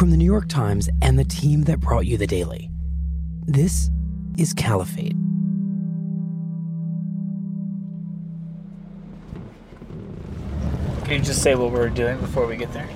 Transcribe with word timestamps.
From 0.00 0.10
the 0.10 0.16
New 0.16 0.24
York 0.24 0.48
Times 0.48 0.88
and 1.02 1.18
the 1.18 1.24
team 1.24 1.64
that 1.64 1.78
brought 1.78 2.06
you 2.06 2.16
the 2.16 2.26
Daily, 2.26 2.70
this 3.46 3.90
is 4.38 4.54
Caliphate. 4.54 5.12
Can 11.04 11.18
you 11.18 11.20
just 11.20 11.42
say 11.42 11.54
what 11.54 11.70
we're 11.70 11.90
doing 11.90 12.18
before 12.18 12.46
we 12.46 12.56
get 12.56 12.72
there? 12.72 12.88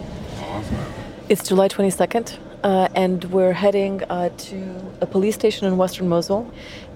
It's 1.28 1.46
July 1.46 1.68
22nd, 1.68 2.38
uh, 2.62 2.88
and 2.94 3.22
we're 3.24 3.52
heading 3.52 4.02
uh, 4.04 4.30
to 4.30 4.92
a 5.02 5.06
police 5.06 5.34
station 5.34 5.66
in 5.66 5.76
western 5.76 6.08
Mosul. 6.08 6.50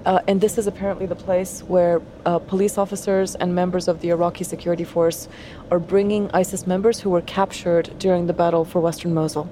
Uh, 0.07 0.21
and 0.27 0.41
this 0.41 0.57
is 0.57 0.67
apparently 0.67 1.05
the 1.05 1.17
place 1.17 1.61
where 1.65 2.01
uh, 2.25 2.39
police 2.39 2.79
officers 2.79 3.35
and 3.35 3.55
members 3.55 3.89
of 3.89 4.01
the 4.01 4.09
Iraqi 4.09 4.45
security 4.45 4.85
force 4.85 5.29
are 5.71 5.79
bringing 5.79 6.31
ISIS 6.33 6.67
members 6.67 7.01
who 7.01 7.11
were 7.11 7.21
captured 7.21 7.91
during 7.99 8.27
the 8.27 8.33
battle 8.33 8.65
for 8.65 8.81
western 8.81 9.13
Mosul. 9.13 9.51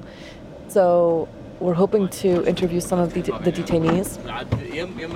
So 0.68 1.28
we're 1.60 1.74
hoping 1.74 2.08
to 2.08 2.44
interview 2.46 2.80
some 2.80 2.98
of 2.98 3.14
the, 3.14 3.22
the 3.22 3.52
detainees. 3.52 4.18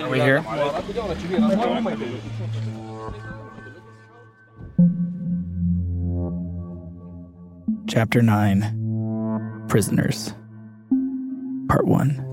Are 0.01 0.11
we 0.11 0.21
here? 0.21 0.43
Chapter 7.89 8.23
9 8.23 9.67
Prisoners 9.69 10.33
Part 11.69 11.87
1 11.87 12.27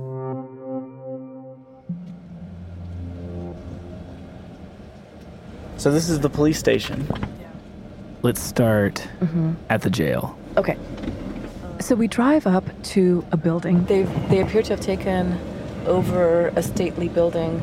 So 5.78 5.92
this 5.92 6.10
is 6.10 6.20
the 6.20 6.30
police 6.30 6.58
station. 6.58 7.08
Let's 8.24 8.42
start 8.42 8.96
mm-hmm. 9.20 9.54
at 9.70 9.84
the 9.84 9.92
jail. 9.92 10.38
Okay. 10.58 10.76
So 11.80 11.96
we 11.96 12.08
drive 12.08 12.46
up 12.48 12.66
to 12.94 13.26
a 13.32 13.38
building. 13.38 13.86
They 13.86 14.04
they 14.30 14.42
appear 14.42 14.62
to 14.64 14.74
have 14.74 14.82
taken 14.82 15.40
over 15.86 16.48
a 16.56 16.62
stately 16.64 17.08
building 17.08 17.62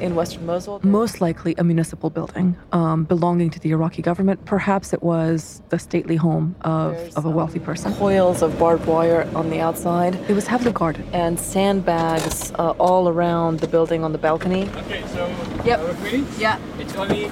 in 0.00 0.14
western 0.14 0.44
Mosul. 0.46 0.80
Most 0.82 1.20
likely 1.20 1.54
a 1.58 1.64
municipal 1.64 2.10
building 2.10 2.56
um, 2.72 3.04
belonging 3.04 3.50
to 3.50 3.58
the 3.60 3.70
Iraqi 3.70 4.02
government. 4.02 4.44
Perhaps 4.44 4.92
it 4.92 5.02
was 5.02 5.62
the 5.70 5.78
stately 5.78 6.16
home 6.16 6.54
of, 6.60 6.94
of 7.16 7.24
a 7.24 7.30
wealthy 7.30 7.58
person. 7.58 7.92
Coils 7.94 8.42
of 8.42 8.58
barbed 8.58 8.86
wire 8.86 9.28
on 9.34 9.50
the 9.50 9.60
outside. 9.60 10.14
It 10.28 10.34
was 10.34 10.46
heavily 10.46 10.72
guarded. 10.72 11.06
And 11.12 11.38
sandbags 11.40 12.52
uh, 12.58 12.70
all 12.78 13.08
around 13.08 13.60
the 13.60 13.68
building 13.68 14.04
on 14.04 14.12
the 14.12 14.18
balcony. 14.18 14.68
Okay, 14.76 15.02
so 15.08 15.26
Yep. 15.64 15.78
are 15.80 15.86
we 15.86 15.92
ready? 16.04 16.24
Yeah. 16.38 16.58
It's 16.78 16.94
only 16.96 17.30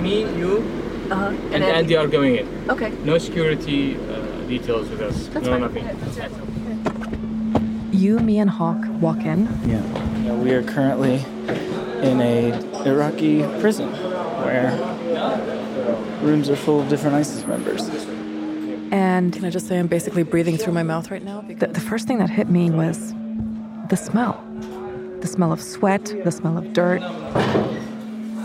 me, 0.00 0.20
you, 0.38 0.58
Uh-huh. 1.10 1.32
and 1.52 1.62
Andy 1.62 1.96
are 1.96 2.08
going 2.08 2.36
in. 2.36 2.46
Okay. 2.70 2.90
No 3.04 3.18
security 3.18 3.96
uh, 3.96 4.25
details 4.46 4.88
with 4.88 5.00
us. 5.00 5.28
That's 5.28 5.46
no, 5.46 5.52
fine. 5.52 5.60
nothing. 5.62 5.84
You, 7.92 8.18
me, 8.18 8.38
and 8.38 8.50
Hawk 8.50 8.84
walk 9.00 9.18
in. 9.18 9.46
Yeah. 9.66 9.82
yeah. 10.22 10.34
We 10.34 10.52
are 10.52 10.62
currently 10.62 11.24
in 12.02 12.20
a 12.20 12.52
Iraqi 12.84 13.42
prison 13.60 13.88
where 14.44 14.70
rooms 16.22 16.50
are 16.50 16.56
full 16.56 16.80
of 16.80 16.88
different 16.88 17.16
ISIS 17.16 17.46
members. 17.46 17.88
And 18.92 19.32
can 19.32 19.44
I 19.44 19.50
just 19.50 19.66
say 19.66 19.78
I'm 19.78 19.88
basically 19.88 20.22
breathing 20.22 20.56
through 20.56 20.72
my 20.72 20.82
mouth 20.82 21.10
right 21.10 21.22
now? 21.22 21.40
The, 21.40 21.66
the 21.66 21.80
first 21.80 22.06
thing 22.06 22.18
that 22.18 22.30
hit 22.30 22.48
me 22.48 22.70
was 22.70 23.14
the 23.88 23.96
smell 23.96 24.42
the 25.20 25.26
smell 25.26 25.52
of 25.52 25.60
sweat, 25.60 26.04
the 26.24 26.30
smell 26.30 26.56
of 26.56 26.72
dirt. 26.72 27.02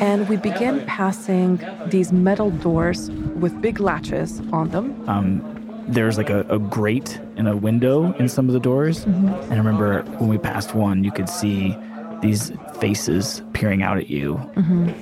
And 0.01 0.27
we 0.27 0.37
begin 0.37 0.83
passing 0.87 1.63
these 1.85 2.11
metal 2.11 2.49
doors 2.49 3.11
with 3.11 3.61
big 3.61 3.79
latches 3.79 4.41
on 4.51 4.69
them. 4.69 5.07
Um, 5.07 5.50
there's 5.87 6.17
like 6.17 6.29
a, 6.29 6.41
a 6.49 6.59
grate 6.59 7.19
and 7.37 7.47
a 7.47 7.55
window 7.55 8.13
in 8.13 8.29
some 8.29 8.47
of 8.47 8.53
the 8.53 8.59
doors. 8.59 9.03
And 9.03 9.29
I 9.29 9.57
remember 9.57 10.03
when 10.17 10.29
we 10.29 10.37
passed 10.37 10.73
one, 10.75 11.03
you 11.03 11.11
could 11.11 11.29
see 11.29 11.75
these 12.21 12.51
faces 12.79 13.41
peering 13.53 13.83
out 13.83 13.97
at 13.97 14.09
you. 14.09 14.35
Uh, 14.55 14.93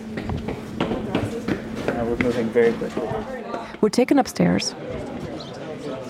we're 2.06 2.16
moving 2.18 2.50
very 2.50 2.74
quickly. 2.74 3.04
We're 3.82 3.90
taken 3.90 4.20
upstairs, 4.20 4.74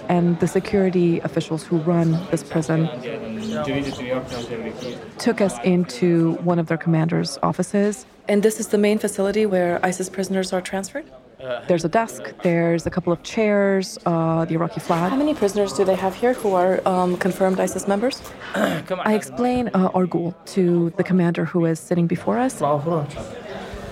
and 0.08 0.40
the 0.40 0.48
security 0.48 1.20
officials 1.20 1.64
who 1.64 1.78
run 1.78 2.12
this 2.32 2.44
prison 2.44 2.90
Do 3.02 3.10
you 3.10 3.76
need 3.76 3.86
the 3.86 4.02
New 4.02 4.08
York 4.08 4.28
Times 4.30 4.48
have 4.48 4.60
any 4.60 4.72
keys? 4.72 4.98
took 5.20 5.42
us 5.42 5.56
into 5.64 6.34
one 6.44 6.58
of 6.60 6.68
their 6.68 6.78
commander's 6.78 7.38
offices. 7.44 8.06
And 8.28 8.42
this 8.44 8.60
is 8.60 8.68
the 8.68 8.78
main 8.78 9.00
facility 9.00 9.46
where 9.46 9.84
ISIS 9.86 10.10
prisoners 10.10 10.54
are 10.54 10.62
transferred? 10.62 11.06
There's 11.40 11.86
a 11.86 11.90
desk, 11.90 12.22
there's 12.44 12.86
a 12.86 12.90
couple 12.90 13.14
of 13.14 13.24
chairs, 13.24 13.98
uh, 14.06 14.44
the 14.44 14.56
Iraqi 14.56 14.82
flag. 14.82 15.10
How 15.10 15.16
many 15.16 15.34
prisoners 15.34 15.72
do 15.72 15.86
they 15.86 15.96
have 15.96 16.14
here 16.14 16.34
who 16.34 16.54
are 16.54 16.86
um, 16.86 17.16
confirmed 17.16 17.60
ISIS 17.62 17.88
members? 17.88 18.22
Come 18.54 19.00
on. 19.00 19.08
I 19.08 19.14
explain 19.14 19.70
uh, 19.74 19.90
our 19.94 20.06
goal 20.06 20.36
to 20.48 20.90
the 20.98 21.04
commander 21.04 21.46
who 21.46 21.66
is 21.66 21.80
sitting 21.80 22.08
before 22.08 22.38
us. 22.38 22.58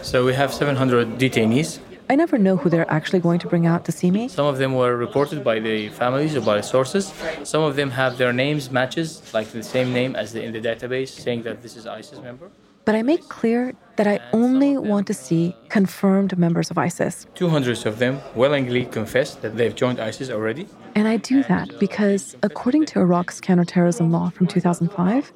So 0.01 0.25
we 0.25 0.33
have 0.33 0.53
700 0.53 1.17
detainees. 1.17 1.79
I 2.09 2.15
never 2.15 2.37
know 2.37 2.57
who 2.57 2.69
they're 2.69 2.89
actually 2.89 3.19
going 3.19 3.39
to 3.39 3.47
bring 3.47 3.65
out 3.65 3.85
to 3.85 3.91
see 3.91 4.11
me. 4.11 4.27
Some 4.27 4.45
of 4.45 4.57
them 4.57 4.75
were 4.75 4.95
reported 4.95 5.43
by 5.43 5.59
the 5.59 5.89
families 5.89 6.35
or 6.35 6.41
by 6.41 6.61
sources. 6.61 7.13
Some 7.43 7.63
of 7.63 7.75
them 7.75 7.91
have 7.91 8.17
their 8.17 8.33
names 8.33 8.71
matches, 8.71 9.21
like 9.33 9.51
the 9.51 9.63
same 9.63 9.93
name 9.93 10.15
as 10.15 10.33
the, 10.33 10.43
in 10.43 10.51
the 10.53 10.61
database, 10.61 11.09
saying 11.09 11.43
that 11.43 11.61
this 11.61 11.75
is 11.77 11.85
ISIS 11.85 12.19
member. 12.21 12.49
But 12.87 12.95
I 12.95 13.01
make 13.01 13.27
clear 13.27 13.73
that 13.97 14.07
I 14.07 14.21
only 14.31 14.77
want 14.77 15.07
to 15.07 15.13
see 15.13 15.53
confirmed 15.67 16.37
members 16.37 16.71
of 16.71 16.77
ISIS. 16.77 17.27
200 17.35 17.85
of 17.85 17.99
them 17.99 18.21
willingly 18.33 18.85
confess 18.85 19.35
that 19.35 19.57
they've 19.57 19.75
joined 19.75 19.99
ISIS 19.99 20.29
already. 20.29 20.69
And 20.95 21.05
I 21.05 21.17
do 21.17 21.43
that 21.43 21.67
because, 21.81 22.37
according 22.43 22.85
to 22.85 22.99
Iraq's 23.01 23.41
counterterrorism 23.41 24.09
law 24.09 24.29
from 24.29 24.47
2005, 24.47 25.33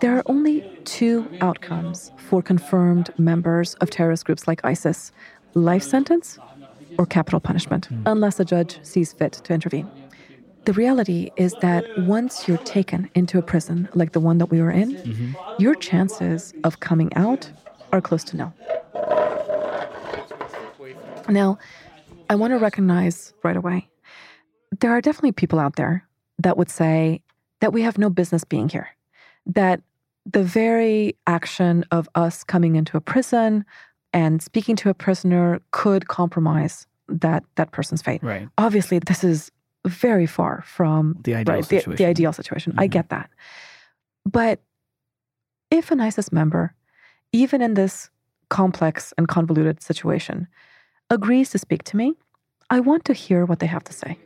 there 0.00 0.18
are 0.18 0.22
only 0.26 0.70
two 0.84 1.26
outcomes 1.40 2.12
for 2.18 2.42
confirmed 2.42 3.08
members 3.16 3.72
of 3.76 3.88
terrorist 3.88 4.26
groups 4.26 4.46
like 4.46 4.62
ISIS 4.62 5.12
life 5.54 5.82
sentence 5.82 6.38
or 6.98 7.06
capital 7.06 7.40
punishment, 7.40 7.88
unless 8.04 8.38
a 8.38 8.44
judge 8.44 8.78
sees 8.82 9.14
fit 9.14 9.32
to 9.32 9.54
intervene. 9.54 9.90
The 10.64 10.72
reality 10.72 11.30
is 11.36 11.54
that 11.60 11.84
once 11.98 12.46
you're 12.46 12.58
taken 12.58 13.10
into 13.14 13.38
a 13.38 13.42
prison 13.42 13.88
like 13.94 14.12
the 14.12 14.20
one 14.20 14.38
that 14.38 14.46
we 14.46 14.60
were 14.60 14.70
in, 14.70 14.94
mm-hmm. 14.94 15.32
your 15.58 15.74
chances 15.74 16.54
of 16.62 16.80
coming 16.80 17.12
out 17.14 17.50
are 17.92 18.00
close 18.00 18.22
to 18.24 18.36
nil. 18.36 18.54
Now, 21.28 21.58
I 22.30 22.34
want 22.34 22.52
to 22.52 22.58
recognize 22.58 23.34
right 23.42 23.56
away 23.56 23.88
there 24.80 24.90
are 24.90 25.00
definitely 25.00 25.32
people 25.32 25.58
out 25.58 25.76
there 25.76 26.06
that 26.38 26.56
would 26.56 26.70
say 26.70 27.22
that 27.60 27.72
we 27.72 27.82
have 27.82 27.98
no 27.98 28.08
business 28.08 28.44
being 28.44 28.68
here, 28.68 28.88
that 29.46 29.80
the 30.24 30.42
very 30.42 31.16
action 31.26 31.84
of 31.90 32.08
us 32.14 32.44
coming 32.44 32.76
into 32.76 32.96
a 32.96 33.00
prison 33.00 33.64
and 34.12 34.42
speaking 34.42 34.76
to 34.76 34.88
a 34.88 34.94
prisoner 34.94 35.60
could 35.72 36.08
compromise 36.08 36.86
that 37.08 37.44
that 37.56 37.72
person's 37.72 38.02
fate. 38.02 38.22
Right. 38.22 38.48
Obviously, 38.58 38.98
this 38.98 39.24
is 39.24 39.50
very 39.86 40.26
far 40.26 40.62
from 40.66 41.18
The 41.24 41.34
ideal 41.34 41.54
right, 41.54 41.64
the- 41.64 41.76
The, 41.76 41.80
situation. 41.80 42.06
ideal 42.06 42.32
situation. 42.32 42.74
I 42.78 42.86
get 42.86 43.08
mm-hmm. 43.08 43.16
that. 43.16 43.30
But 44.24 44.60
if 45.70 45.90
an 45.90 46.00
ISIS 46.00 46.30
member, 46.32 46.74
even 47.32 47.62
in 47.62 47.74
this 47.74 48.10
complex 48.48 49.12
and 49.18 49.26
convoluted 49.26 49.82
situation, 49.82 50.46
agrees 51.10 51.50
to 51.50 51.58
speak 51.58 51.82
to 51.84 51.96
me, 51.96 52.14
I 52.70 52.80
want 52.80 53.04
to 53.06 53.12
hear 53.12 53.44
what 53.44 53.58
they 53.58 53.66
have 53.66 53.84
to 53.84 53.92
say. 53.92 54.18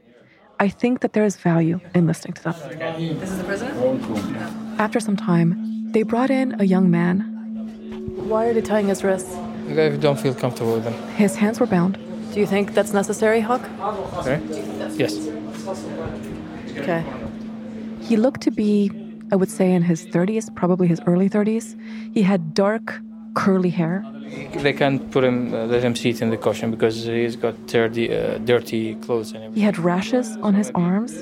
I 0.58 0.68
think 0.68 1.00
that 1.00 1.12
there 1.12 1.24
is 1.24 1.36
value 1.36 1.80
in 1.94 2.06
listening 2.06 2.34
to 2.34 2.42
them. 2.44 2.54
This 3.20 3.30
is 3.30 3.38
the 3.38 3.44
president? 3.44 4.80
After 4.80 5.00
some 5.00 5.16
time, 5.16 5.92
they 5.92 6.02
brought 6.02 6.30
in 6.30 6.60
a 6.60 6.64
young 6.64 6.90
man. 6.90 7.20
Why 8.28 8.46
are 8.46 8.54
they 8.54 8.62
tying 8.62 8.88
his 8.88 9.04
wrists? 9.04 9.34
I 9.34 9.96
don't 9.96 10.18
feel 10.18 10.34
comfortable 10.34 10.74
with 10.74 10.84
them. 10.84 10.94
His 11.16 11.36
hands 11.36 11.60
were 11.60 11.66
bound. 11.66 11.98
Do 12.36 12.40
you 12.40 12.46
think 12.46 12.74
that's 12.74 12.92
necessary, 12.92 13.40
Hawk? 13.40 13.62
Sorry? 14.22 14.42
Yes. 15.02 15.16
Okay. 16.76 17.02
He 18.02 18.18
looked 18.18 18.42
to 18.42 18.50
be, 18.50 18.90
I 19.32 19.36
would 19.36 19.48
say, 19.48 19.72
in 19.72 19.80
his 19.80 20.04
30s, 20.04 20.54
probably 20.54 20.86
his 20.86 21.00
early 21.06 21.30
30s. 21.30 21.74
He 22.12 22.20
had 22.22 22.52
dark, 22.52 23.00
curly 23.32 23.70
hair. 23.70 24.04
They 24.52 24.74
can't 24.74 25.10
put 25.10 25.24
him, 25.24 25.54
uh, 25.54 25.64
let 25.64 25.82
him 25.82 25.96
sit 25.96 26.20
in 26.20 26.28
the 26.28 26.36
cushion 26.36 26.70
because 26.70 27.04
he's 27.04 27.36
got 27.36 27.54
dirty, 27.68 28.14
uh, 28.14 28.36
dirty 28.44 28.96
clothes 28.96 29.32
and 29.32 29.54
He 29.54 29.62
had 29.62 29.78
rashes 29.78 30.36
on 30.42 30.52
his 30.52 30.70
arms. 30.74 31.12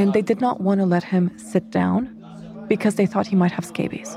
And 0.00 0.14
they 0.14 0.22
did 0.22 0.40
not 0.40 0.62
want 0.62 0.80
to 0.80 0.86
let 0.86 1.04
him 1.04 1.30
sit 1.36 1.70
down 1.70 2.08
because 2.66 2.94
they 2.94 3.04
thought 3.04 3.26
he 3.26 3.36
might 3.36 3.52
have 3.52 3.66
scabies. 3.66 4.16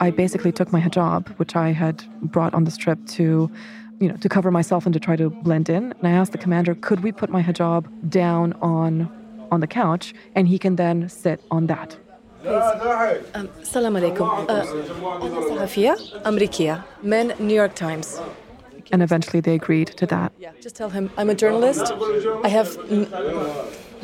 I 0.00 0.10
basically 0.10 0.50
took 0.50 0.72
my 0.72 0.80
hijab, 0.80 1.28
which 1.38 1.54
I 1.54 1.72
had 1.72 2.04
brought 2.22 2.54
on 2.54 2.64
this 2.64 2.76
trip 2.76 2.98
to, 3.08 3.50
you 4.00 4.08
know, 4.08 4.16
to 4.16 4.28
cover 4.28 4.50
myself 4.50 4.86
and 4.86 4.94
to 4.94 5.00
try 5.00 5.14
to 5.16 5.28
blend 5.30 5.68
in. 5.68 5.92
And 5.92 6.08
I 6.08 6.12
asked 6.12 6.32
the 6.32 6.38
commander, 6.38 6.74
could 6.74 7.00
we 7.02 7.12
put 7.12 7.28
my 7.30 7.42
hijab 7.42 7.86
down 8.08 8.54
on 8.62 9.08
on 9.50 9.60
the 9.60 9.66
couch, 9.66 10.14
and 10.34 10.46
he 10.48 10.58
can 10.58 10.76
then 10.76 11.08
sit 11.08 11.42
on 11.50 11.66
that. 11.66 11.96
Um, 12.44 13.48
salam 13.62 13.94
alaikum. 13.94 14.46
Sahafia, 14.46 16.22
Amrikia, 16.22 16.84
men, 17.02 17.34
New 17.38 17.54
York 17.54 17.74
Times. 17.74 18.20
And 18.92 19.02
eventually 19.02 19.40
they 19.40 19.54
agreed 19.54 19.88
to 19.88 20.06
that. 20.06 20.32
Yeah, 20.38 20.52
just 20.60 20.76
tell 20.76 20.90
him 20.90 21.10
I'm 21.16 21.30
a 21.30 21.34
journalist. 21.34 21.92
I 22.44 22.48
have. 22.48 22.68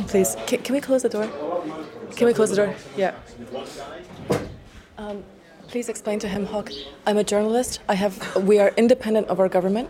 please, 0.08 0.36
can, 0.46 0.62
can 0.62 0.74
we 0.74 0.80
close 0.80 1.02
the 1.02 1.08
door? 1.08 1.28
Can 2.16 2.26
we 2.26 2.34
close 2.34 2.50
the 2.50 2.56
door? 2.56 2.74
Yeah. 2.96 3.14
Um, 4.98 5.24
please 5.71 5.87
explain 5.89 6.19
to 6.19 6.27
him, 6.27 6.45
Hawk. 6.45 6.69
I'm 7.07 7.17
a 7.17 7.23
journalist. 7.23 7.79
I 7.87 7.95
have. 7.95 8.15
We 8.35 8.59
are 8.59 8.71
independent 8.77 9.27
of 9.27 9.39
our 9.39 9.49
government, 9.49 9.89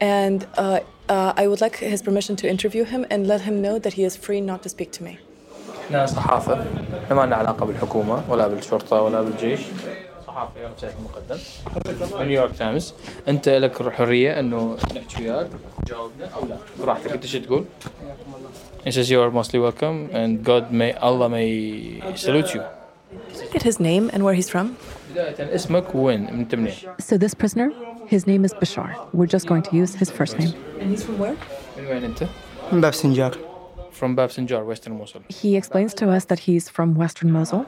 and 0.00 0.46
uh, 0.56 0.80
uh, 1.08 1.32
I 1.36 1.46
would 1.48 1.60
like 1.60 1.76
his 1.76 2.02
permission 2.02 2.36
to 2.36 2.48
interview 2.48 2.84
him 2.84 3.06
and 3.10 3.26
let 3.26 3.40
him 3.48 3.56
know 3.62 3.78
that 3.78 3.94
he 3.94 4.04
is 4.04 4.14
free 4.16 4.40
not 4.40 4.62
to 4.64 4.68
speak 4.68 4.92
to 4.92 5.02
me. 5.04 5.18
احنا 5.90 6.06
صحافة 6.06 6.64
ما 7.10 7.26
لنا 7.26 7.36
علاقة 7.36 7.66
بالحكومة 7.66 8.22
ولا 8.28 8.48
بالشرطة 8.48 9.02
ولا 9.02 9.22
بالجيش 9.22 9.60
صحافة 10.26 10.60
يوم 10.62 10.70
سيد 10.80 10.90
مقدم 11.04 11.38
من 12.20 12.26
نيويورك 12.26 12.56
تايمز 12.56 12.94
انت 13.28 13.48
لك 13.48 13.80
الحرية 13.80 14.40
انه 14.40 14.76
نحكي 14.96 15.22
وياك 15.30 15.46
تجاوبنا 15.86 16.28
او 16.36 16.46
لا 16.46 16.56
براحتك 16.80 17.12
انت 17.12 17.26
شو 17.26 17.38
تقول 17.38 17.64
He 18.86 18.90
says 18.92 19.10
you 19.10 19.20
are 19.20 19.30
mostly 19.30 19.58
welcome 19.58 19.98
and 20.20 20.44
God 20.44 20.64
may 20.72 20.92
Allah 21.08 21.28
may 21.28 21.50
salute 22.16 22.54
you 22.54 22.62
Can 23.33 23.41
I 23.41 23.47
get 23.51 23.63
his 23.63 23.79
name 23.79 24.09
and 24.13 24.23
where 24.23 24.33
he's 24.33 24.49
from? 24.49 24.77
So 26.99 27.17
this 27.17 27.33
prisoner, 27.33 27.71
his 28.07 28.27
name 28.27 28.45
is 28.45 28.53
Bashar. 28.53 28.95
We're 29.13 29.27
just 29.27 29.47
going 29.47 29.63
to 29.63 29.75
use 29.75 29.95
his 29.95 30.09
first 30.11 30.37
name. 30.37 30.53
And 30.79 30.89
he's 30.91 31.03
from 31.03 31.17
where? 31.17 31.35
From 32.69 32.81
Bab 32.81 32.93
Sinjar. 32.93 33.37
From 33.91 34.15
Western 34.15 34.97
Mosul. 34.97 35.21
He 35.29 35.55
explains 35.55 35.93
to 35.95 36.09
us 36.09 36.25
that 36.25 36.39
he's 36.39 36.67
from 36.67 36.95
Western 36.95 37.31
Mosul. 37.31 37.65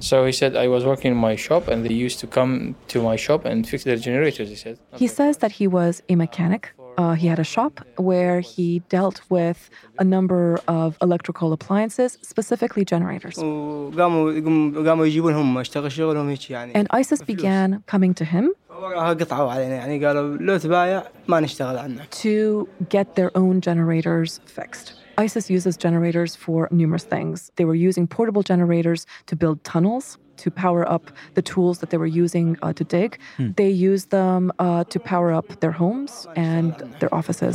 So 0.00 0.26
he 0.26 0.32
said, 0.32 0.56
I 0.56 0.68
was 0.68 0.84
working 0.84 1.12
in 1.12 1.16
my 1.16 1.36
shop 1.36 1.68
and 1.68 1.84
they 1.86 1.94
used 1.94 2.18
to 2.20 2.26
come 2.26 2.74
to 2.88 3.02
my 3.02 3.16
shop 3.16 3.44
and 3.44 3.66
fix 3.66 3.84
their 3.84 3.96
generators, 3.96 4.48
he 4.48 4.56
said. 4.56 4.78
He 4.96 5.06
says 5.06 5.38
that 5.38 5.52
he 5.52 5.66
was 5.66 6.02
a 6.08 6.16
mechanic 6.16 6.72
uh, 6.96 7.14
he 7.14 7.26
had 7.26 7.38
a 7.38 7.44
shop 7.44 7.80
where 7.96 8.40
he 8.40 8.80
dealt 8.88 9.20
with 9.28 9.70
a 9.98 10.04
number 10.04 10.58
of 10.66 10.96
electrical 11.02 11.52
appliances, 11.52 12.18
specifically 12.22 12.84
generators. 12.84 13.36
And 16.74 16.88
ISIS 16.90 17.22
began 17.22 17.82
coming 17.86 18.14
to 18.14 18.24
him 18.24 18.52
to 22.10 22.68
get 22.88 23.14
their 23.16 23.36
own 23.36 23.60
generators 23.60 24.40
fixed. 24.46 24.94
ISIS 25.18 25.48
uses 25.48 25.76
generators 25.76 26.36
for 26.36 26.68
numerous 26.70 27.04
things. 27.04 27.50
They 27.56 27.64
were 27.64 27.74
using 27.74 28.06
portable 28.06 28.42
generators 28.42 29.06
to 29.26 29.36
build 29.36 29.64
tunnels 29.64 30.18
to 30.38 30.50
power 30.50 30.88
up 30.88 31.10
the 31.34 31.42
tools 31.42 31.78
that 31.78 31.90
they 31.90 31.98
were 31.98 32.06
using 32.24 32.56
uh, 32.62 32.72
to 32.72 32.84
dig. 32.84 33.18
Hmm. 33.36 33.50
They 33.56 33.70
used 33.70 34.10
them 34.10 34.52
uh, 34.58 34.84
to 34.84 34.98
power 34.98 35.32
up 35.32 35.60
their 35.60 35.72
homes 35.72 36.26
and 36.36 36.74
their 37.00 37.12
offices. 37.14 37.54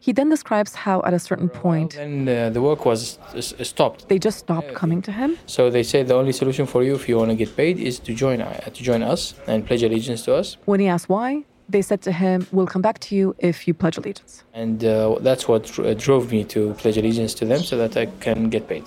He 0.00 0.12
then 0.12 0.30
describes 0.30 0.74
how, 0.74 1.02
at 1.02 1.12
a 1.12 1.18
certain 1.18 1.48
point, 1.48 1.96
point, 1.96 2.28
uh, 2.28 2.50
the 2.50 2.62
work 2.62 2.86
was 2.86 3.18
stopped. 3.62 4.08
They 4.08 4.18
just 4.18 4.38
stopped 4.38 4.72
coming 4.74 5.02
to 5.02 5.12
him. 5.12 5.36
So 5.46 5.70
they 5.70 5.82
said 5.82 6.08
the 6.08 6.14
only 6.14 6.32
solution 6.32 6.66
for 6.66 6.82
you, 6.82 6.94
if 6.94 7.08
you 7.08 7.16
want 7.18 7.30
to 7.30 7.36
get 7.36 7.54
paid, 7.56 7.78
is 7.78 7.98
to 8.00 8.14
join 8.14 8.40
uh, 8.40 8.70
to 8.76 8.82
join 8.82 9.02
us 9.02 9.34
and 9.46 9.66
pledge 9.66 9.82
allegiance 9.82 10.22
to 10.26 10.34
us. 10.34 10.56
When 10.64 10.80
he 10.80 10.88
asked 10.88 11.08
why, 11.08 11.44
they 11.68 11.82
said 11.82 12.00
to 12.02 12.12
him, 12.12 12.46
"We'll 12.52 12.66
come 12.74 12.82
back 12.82 12.98
to 13.00 13.14
you 13.14 13.34
if 13.38 13.66
you 13.66 13.74
pledge 13.74 13.98
allegiance." 13.98 14.44
And 14.54 14.84
uh, 14.84 15.16
that's 15.20 15.46
what 15.46 15.78
uh, 15.78 15.94
drove 15.94 16.32
me 16.32 16.44
to 16.44 16.72
pledge 16.74 16.96
allegiance 16.96 17.34
to 17.34 17.44
them, 17.44 17.60
so 17.60 17.76
that 17.76 17.96
I 17.96 18.06
can 18.20 18.48
get 18.48 18.66
paid. 18.68 18.86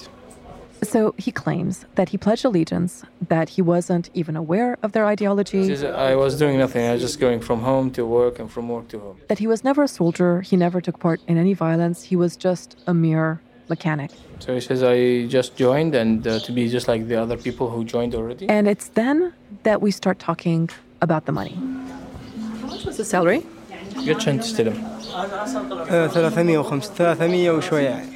So 0.83 1.15
he 1.17 1.31
claims 1.33 1.75
that 1.94 2.11
he 2.11 2.19
pledged 2.19 2.44
allegiance, 2.44 3.03
that 3.29 3.49
he 3.56 3.62
wasn't 3.62 4.11
even 4.21 4.35
aware 4.37 4.77
of 4.85 4.93
their 4.93 5.05
He 5.06 5.12
ideology, 5.17 5.62
says, 5.69 5.85
I 5.85 6.15
was 6.15 6.33
doing 6.38 6.59
nothing. 6.59 6.83
I 6.87 6.93
was 6.93 7.03
just 7.09 7.19
going 7.19 7.41
from 7.41 7.61
home 7.61 7.91
to 7.93 8.03
work 8.05 8.38
and 8.38 8.49
from 8.55 8.69
work 8.69 8.87
to 8.88 8.99
home. 9.05 9.17
that 9.29 9.38
he 9.38 9.47
was 9.47 9.61
never 9.65 9.83
a 9.85 9.88
soldier, 9.88 10.33
he 10.43 10.55
never 10.56 10.79
took 10.87 10.99
part 11.06 11.19
in 11.31 11.37
any 11.38 11.55
violence, 11.55 11.99
he 12.11 12.17
was 12.25 12.37
just 12.37 12.69
a 12.87 12.94
mere 13.06 13.41
mechanic. 13.69 14.11
So 14.44 14.55
he 14.55 14.61
says 14.61 14.83
I 14.83 15.27
just 15.38 15.56
joined 15.56 15.94
and 15.94 16.27
uh, 16.27 16.38
to 16.47 16.53
be 16.53 16.69
just 16.69 16.87
like 16.88 17.09
the 17.09 17.17
other 17.25 17.38
people 17.47 17.67
who 17.71 17.81
joined 17.85 18.15
already. 18.15 18.44
And 18.56 18.69
it's 18.69 18.88
then 19.00 19.33
that 19.62 19.81
we 19.81 19.91
start 19.91 20.19
talking 20.19 20.69
about 21.00 21.23
the 21.29 21.33
money. 21.33 21.56
How 22.61 22.67
much 22.73 22.85
was 22.85 22.97
his 22.99 23.09
salary? 23.09 23.41
Get 24.05 24.21
chance 24.21 24.53
to 24.53 24.62
them. 24.65 24.77
آه، 25.91 26.06
305 26.06 26.85
300 26.97 27.49
وشوية 27.50 27.88
يعني 27.88 28.09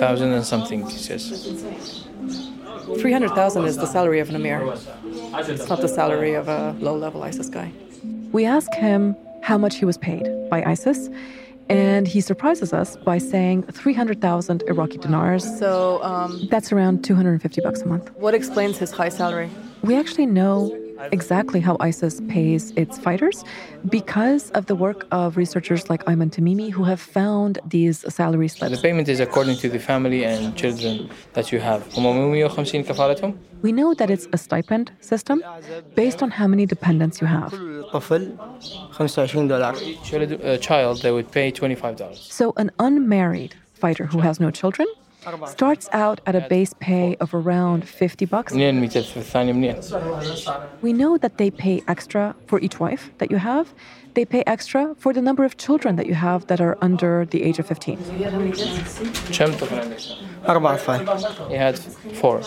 100,000 0.00 0.32
and 0.32 0.44
something, 0.44 0.86
he 0.88 0.98
says. 0.98 2.06
300,000 3.00 3.64
is 3.64 3.76
the 3.78 3.86
salary 3.86 4.20
of 4.20 4.28
an 4.28 4.36
emir. 4.36 4.62
It's 5.34 5.68
not 5.68 5.80
the 5.80 5.88
salary 5.88 6.34
of 6.34 6.48
a 6.48 6.76
low 6.80 6.96
level 6.96 7.22
ISIS 7.22 7.48
guy. 7.48 7.72
We 8.32 8.44
ask 8.44 8.72
him 8.74 9.16
how 9.42 9.58
much 9.58 9.76
he 9.76 9.84
was 9.84 9.96
paid 9.98 10.24
by 10.50 10.62
ISIS, 10.64 11.08
and 11.68 12.06
he 12.06 12.20
surprises 12.20 12.72
us 12.72 12.96
by 12.96 13.18
saying 13.18 13.62
300,000 13.64 14.62
Iraqi 14.68 14.98
dinars. 14.98 15.44
So, 15.58 16.02
um, 16.02 16.46
That's 16.50 16.72
around 16.72 17.02
250 17.04 17.60
bucks 17.62 17.80
a 17.82 17.86
month. 17.86 18.10
what 18.16 18.34
explains 18.34 18.78
his 18.78 18.90
high 18.92 19.08
salary? 19.08 19.50
We 19.82 19.96
actually 19.96 20.26
know 20.26 20.76
exactly 21.12 21.60
how 21.60 21.76
ISIS 21.80 22.20
pays 22.28 22.72
its 22.76 22.98
fighters 22.98 23.44
because 23.88 24.50
of 24.50 24.66
the 24.66 24.74
work 24.74 25.06
of 25.10 25.36
researchers 25.36 25.88
like 25.90 26.04
Aymenn 26.04 26.30
Tamimi 26.30 26.70
who 26.70 26.84
have 26.84 27.00
found 27.00 27.58
these 27.64 28.04
salary 28.12 28.48
slips. 28.48 28.76
The 28.76 28.82
payment 28.82 29.08
is 29.08 29.20
according 29.20 29.56
to 29.58 29.68
the 29.68 29.78
family 29.78 30.24
and 30.24 30.56
children 30.56 31.08
that 31.34 31.52
you 31.52 31.60
have. 31.60 31.86
We 33.62 33.72
know 33.72 33.94
that 33.94 34.10
it's 34.10 34.28
a 34.32 34.38
stipend 34.38 34.92
system 35.00 35.42
based 35.94 36.22
on 36.22 36.30
how 36.30 36.46
many 36.46 36.66
dependents 36.66 37.20
you 37.20 37.26
have. 37.26 37.52
A 37.92 37.98
uh, 40.54 40.58
child, 40.58 41.02
they 41.02 41.12
would 41.12 41.30
pay 41.30 41.52
$25. 41.52 42.16
So 42.30 42.52
an 42.56 42.70
unmarried 42.78 43.54
fighter 43.74 44.06
who 44.06 44.20
has 44.20 44.40
no 44.40 44.50
children 44.50 44.86
starts 45.46 45.88
out 45.92 46.20
at 46.26 46.34
a 46.34 46.46
base 46.48 46.74
pay 46.80 47.16
of 47.16 47.34
around 47.34 47.88
50 47.88 48.24
bucks. 48.26 48.52
We 48.52 48.72
know 50.92 51.18
that 51.18 51.38
they 51.38 51.50
pay 51.50 51.82
extra 51.88 52.34
for 52.46 52.60
each 52.60 52.78
wife 52.78 53.10
that 53.18 53.30
you 53.30 53.38
have. 53.38 53.74
They 54.14 54.24
pay 54.24 54.42
extra 54.46 54.94
for 54.96 55.12
the 55.12 55.20
number 55.20 55.44
of 55.44 55.58
children 55.58 55.96
that 55.96 56.06
you 56.06 56.14
have 56.14 56.46
that 56.46 56.60
are 56.60 56.78
under 56.80 57.26
the 57.26 57.42
age 57.42 57.58
of 57.58 57.66
15. 57.66 57.98
He 61.48 61.54
had 61.54 61.78
four. 62.14 62.42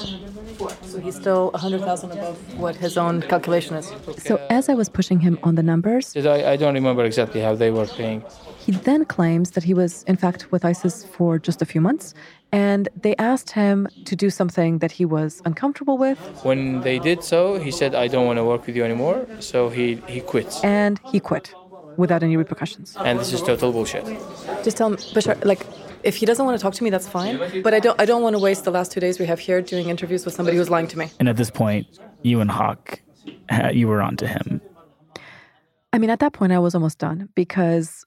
So 0.82 1.00
he's 1.00 1.16
still 1.16 1.52
100,000 1.52 2.12
above 2.12 2.60
what 2.60 2.76
his 2.76 2.98
own 2.98 3.22
calculation 3.22 3.76
is. 3.76 3.94
So 4.18 4.36
as 4.50 4.68
I 4.68 4.74
was 4.74 4.90
pushing 4.90 5.20
him 5.20 5.38
on 5.44 5.56
the 5.56 5.64
numbers, 5.64 6.18
I, 6.18 6.52
I 6.52 6.56
don't 6.58 6.74
remember 6.74 7.06
exactly 7.06 7.40
how 7.40 7.56
they 7.56 7.72
were 7.72 7.86
paying. 7.86 8.24
He 8.58 8.74
then 8.74 9.06
claims 9.06 9.52
that 9.52 9.64
he 9.64 9.74
was, 9.74 10.04
in 10.04 10.18
fact, 10.18 10.52
with 10.52 10.66
ISIS 10.66 11.06
for 11.06 11.40
just 11.40 11.62
a 11.62 11.66
few 11.66 11.82
months 11.82 12.14
and 12.52 12.90
they 13.00 13.16
asked 13.18 13.52
him 13.52 13.88
to 14.06 14.16
do 14.16 14.30
something 14.30 14.80
that 14.80 14.92
he 14.92 15.06
was 15.06 15.42
uncomfortable 15.46 15.98
with 15.98 16.18
When 16.44 16.82
they 16.82 16.98
did 17.00 17.24
so, 17.24 17.60
he 17.60 17.72
said, 17.72 17.94
I 17.96 18.08
don't 18.08 18.26
want 18.26 18.38
to 18.38 18.44
work 18.44 18.66
with 18.66 18.76
you 18.76 18.84
anymore. 18.84 19.28
So 19.40 19.70
he, 19.70 19.96
he 20.08 20.22
quits. 20.22 20.64
and 20.64 21.00
he 21.12 21.20
quit. 21.20 21.54
without 21.98 22.24
any 22.24 22.38
repercussions. 22.38 22.96
And 23.00 23.20
this 23.20 23.34
is 23.34 23.42
total 23.42 23.72
bullshit. 23.74 24.06
Just 24.64 24.78
tell 24.78 24.88
him, 24.88 24.96
Bashar, 25.14 25.44
like, 25.44 25.66
if 26.04 26.16
he 26.16 26.26
doesn't 26.26 26.46
want 26.46 26.58
to 26.58 26.62
talk 26.62 26.74
to 26.76 26.84
me, 26.84 26.90
that's 26.90 27.10
fine. 27.10 27.62
But 27.62 27.74
I 27.74 27.80
don't, 27.80 28.00
I 28.00 28.06
don't 28.06 28.22
want 28.22 28.36
to 28.36 28.40
waste 28.40 28.64
the 28.64 28.72
last 28.72 28.92
two 28.94 29.02
days 29.02 29.20
we 29.20 29.26
have 29.26 29.40
here 29.40 29.62
doing 29.62 29.90
interviews 29.90 30.24
with 30.24 30.34
somebody 30.34 30.56
who's 30.56 30.70
lying 30.70 30.88
to 30.88 30.98
me. 30.98 31.12
And 31.20 31.28
at 31.28 31.36
this 31.36 31.52
point, 31.52 31.88
you 32.22 32.40
and 32.40 32.50
Hawk, 32.50 33.02
uh, 33.50 33.70
you 33.74 33.88
were 33.90 34.02
on 34.02 34.16
to 34.18 34.28
him. 34.28 34.62
I 35.92 35.98
mean, 35.98 36.10
at 36.10 36.20
that 36.20 36.32
point, 36.32 36.54
I 36.54 36.60
was 36.60 36.74
almost 36.74 37.00
done 37.00 37.28
because 37.36 38.06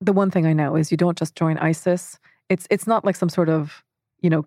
the 0.00 0.12
one 0.14 0.30
thing 0.30 0.46
I 0.46 0.54
know 0.54 0.76
is 0.76 0.90
you 0.90 0.96
don't 0.96 1.18
just 1.18 1.34
join 1.34 1.58
ISIS. 1.58 2.18
It's 2.48 2.66
it's 2.70 2.86
not 2.86 3.04
like 3.04 3.16
some 3.16 3.28
sort 3.28 3.48
of, 3.48 3.84
you 4.20 4.30
know, 4.30 4.46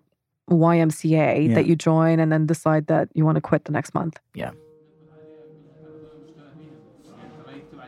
YMCA 0.50 1.48
yeah. 1.48 1.54
that 1.54 1.66
you 1.66 1.76
join 1.76 2.20
and 2.20 2.32
then 2.32 2.46
decide 2.46 2.86
that 2.86 3.08
you 3.14 3.24
want 3.24 3.36
to 3.36 3.40
quit 3.40 3.64
the 3.64 3.72
next 3.72 3.94
month. 3.94 4.18
Yeah. 4.34 4.50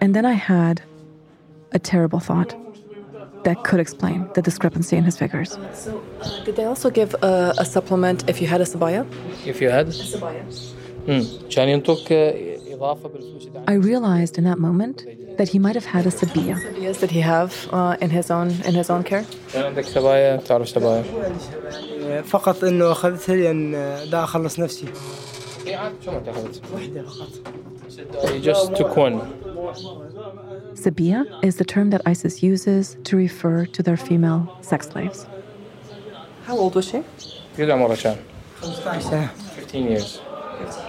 And 0.01 0.15
then 0.15 0.27
I 0.27 0.33
had 0.33 0.83
a 1.73 1.79
terrible 1.79 2.21
thought 2.21 2.55
that 3.45 3.63
could 3.65 3.81
explain 3.81 4.29
the 4.35 4.43
discrepancy 4.43 4.97
in 4.97 5.05
his 5.05 5.19
figures. 5.19 5.59
So, 5.73 6.03
uh, 6.21 6.45
did 6.45 6.57
they 6.57 6.65
also 6.65 6.91
give 6.91 7.15
a, 7.23 7.55
a, 7.59 7.65
supplement 7.65 8.29
if 8.29 8.41
you 8.41 8.47
had 8.47 8.61
a 8.61 8.65
sabaya? 8.65 9.07
If 9.47 9.61
you 9.61 9.69
had? 9.69 9.89
A 9.89 9.91
sabaya. 9.91 10.45
I 13.69 13.73
realized 13.75 14.39
in 14.39 14.45
that 14.45 14.59
moment 14.59 15.05
that 15.38 15.50
he 15.50 15.60
might 15.60 15.76
have 15.76 15.86
had 15.86 16.06
a 16.06 16.10
sabia. 16.12 16.56
Yes, 16.80 17.00
did 17.00 17.12
he 17.12 17.22
have 17.22 17.52
uh, 17.72 17.98
in 18.02 18.10
his 18.10 18.30
own 18.32 18.50
in 18.66 18.74
his 18.74 18.90
own 18.90 19.04
care? 19.04 19.26
كان 19.54 19.64
عندك 19.64 19.84
سبايا 19.84 20.38
تعرف 20.38 20.70
سبايا 20.70 21.04
فقط 22.24 22.64
انه 22.64 22.92
اخذتها 22.92 23.36
لان 23.36 23.72
دا 24.12 24.24
اخلص 24.24 24.60
نفسي 24.60 24.88
اي 25.68 25.76
عاد 25.76 25.94
شو 26.06 26.12
ما 26.12 26.20
تاخذت 26.20 26.62
وحده 26.74 27.04
فقط 27.04 27.30
I 28.24 28.40
just 28.40 28.76
took 28.76 28.96
one 28.96 29.20
Sabia 30.76 31.26
is 31.44 31.56
the 31.58 31.66
term 31.66 31.90
that 31.90 32.02
ISIS 32.06 32.44
uses 32.44 32.98
to 33.04 33.18
refer 33.18 33.66
to 33.66 33.84
their 33.84 33.98
female 33.98 34.42
sex 34.62 34.88
slaves. 34.88 35.26
How 36.48 36.56
old 36.58 36.76
was 36.76 36.86
she? 36.86 37.04
قد 37.60 37.70
عمرها 37.70 37.96
كان 37.96 38.16
15 38.62 39.00
سنه 39.02 39.30
15 39.72 39.98
years 39.98 40.20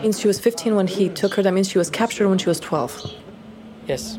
Means 0.02 0.19
she 0.21 0.26
was 0.26 0.38
15 0.40 0.75
when 0.75 0.88
he 0.88 1.09
took 1.09 1.35
her. 1.35 1.43
That 1.45 1.55
means 1.55 1.69
she 1.69 1.79
was 1.79 1.90
captured 1.90 2.29
when 2.29 2.38
she 2.38 2.49
was 2.49 2.59
12. 2.59 3.21
yes 3.90 4.19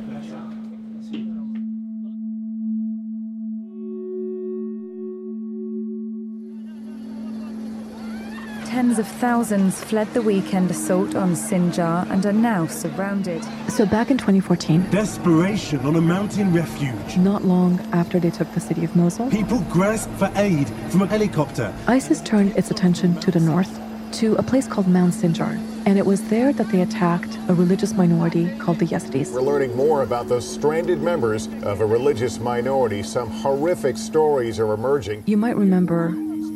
Tens 8.77 8.99
of 8.99 9.09
thousands 9.09 9.83
fled 9.83 10.07
the 10.13 10.21
weekend 10.21 10.71
assault 10.71 11.15
on 11.15 11.33
Sinjar 11.33 12.07
and 12.11 12.27
are 12.27 12.31
now 12.31 12.67
surrounded. 12.67 13.43
So 13.71 13.87
back 13.87 14.11
in 14.11 14.19
2014, 14.19 14.91
Desperation 14.91 15.79
on 15.87 15.97
a 15.97 16.01
mountain 16.03 16.53
refuge. 16.53 17.17
not 17.17 17.43
long 17.43 17.81
after 17.95 18.21
they 18.21 18.29
took 18.29 18.53
the 18.53 18.61
city 18.61 18.85
of 18.85 18.95
Mosul, 18.95 19.31
People 19.31 19.61
grasp 19.71 20.11
for 20.19 20.31
aid 20.37 20.69
from 20.91 21.01
a 21.01 21.07
helicopter. 21.07 21.75
ISIS 21.87 22.21
turned 22.21 22.55
its 22.55 22.71
attention 22.71 23.19
to 23.21 23.31
the 23.31 23.41
north, 23.41 23.81
to 24.13 24.35
a 24.35 24.43
place 24.43 24.67
called 24.69 24.89
Mount 24.89 25.15
Sinjar. 25.15 25.59
And 25.87 25.99
it 25.99 26.05
was 26.05 26.21
there 26.29 26.53
that 26.53 26.69
they 26.69 26.83
attacked 26.83 27.39
a 27.49 27.55
religious 27.55 27.95
minority 27.95 28.55
called 28.59 28.79
the 28.79 28.87
Yazidis. 28.87 29.33
We're 29.33 29.41
learning 29.41 29.75
more 29.75 30.03
about 30.03 30.29
those 30.29 30.47
stranded 30.47 31.01
members 31.01 31.47
of 31.63 31.81
a 31.81 31.87
religious 31.87 32.39
minority. 32.41 33.03
Some 33.03 33.31
horrific 33.31 33.97
stories 33.97 34.59
are 34.59 34.75
emerging. 34.75 35.23
You 35.25 35.39
might 35.39 35.57
remember 35.57 36.15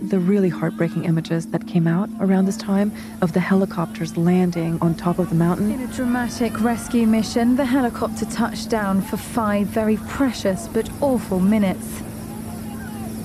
the 0.09 0.19
really 0.19 0.49
heartbreaking 0.49 1.05
images 1.05 1.47
that 1.49 1.67
came 1.67 1.87
out 1.87 2.09
around 2.21 2.47
this 2.47 2.57
time 2.57 2.93
of 3.23 3.33
the 3.33 3.41
helicopters 3.41 4.17
landing 4.17 4.79
on 4.81 4.95
top 4.95 5.19
of 5.19 5.29
the 5.29 5.35
mountain. 5.35 5.71
In 5.71 5.81
a 5.81 5.93
dramatic 5.93 6.61
rescue 6.61 7.07
mission, 7.07 7.57
the 7.57 7.65
helicopter 7.65 8.25
touched 8.27 8.71
down 8.71 9.03
for 9.03 9.17
five 9.17 9.67
very 9.67 9.97
precious 10.09 10.69
but 10.69 10.89
awful 11.01 11.41
minutes. 11.41 12.03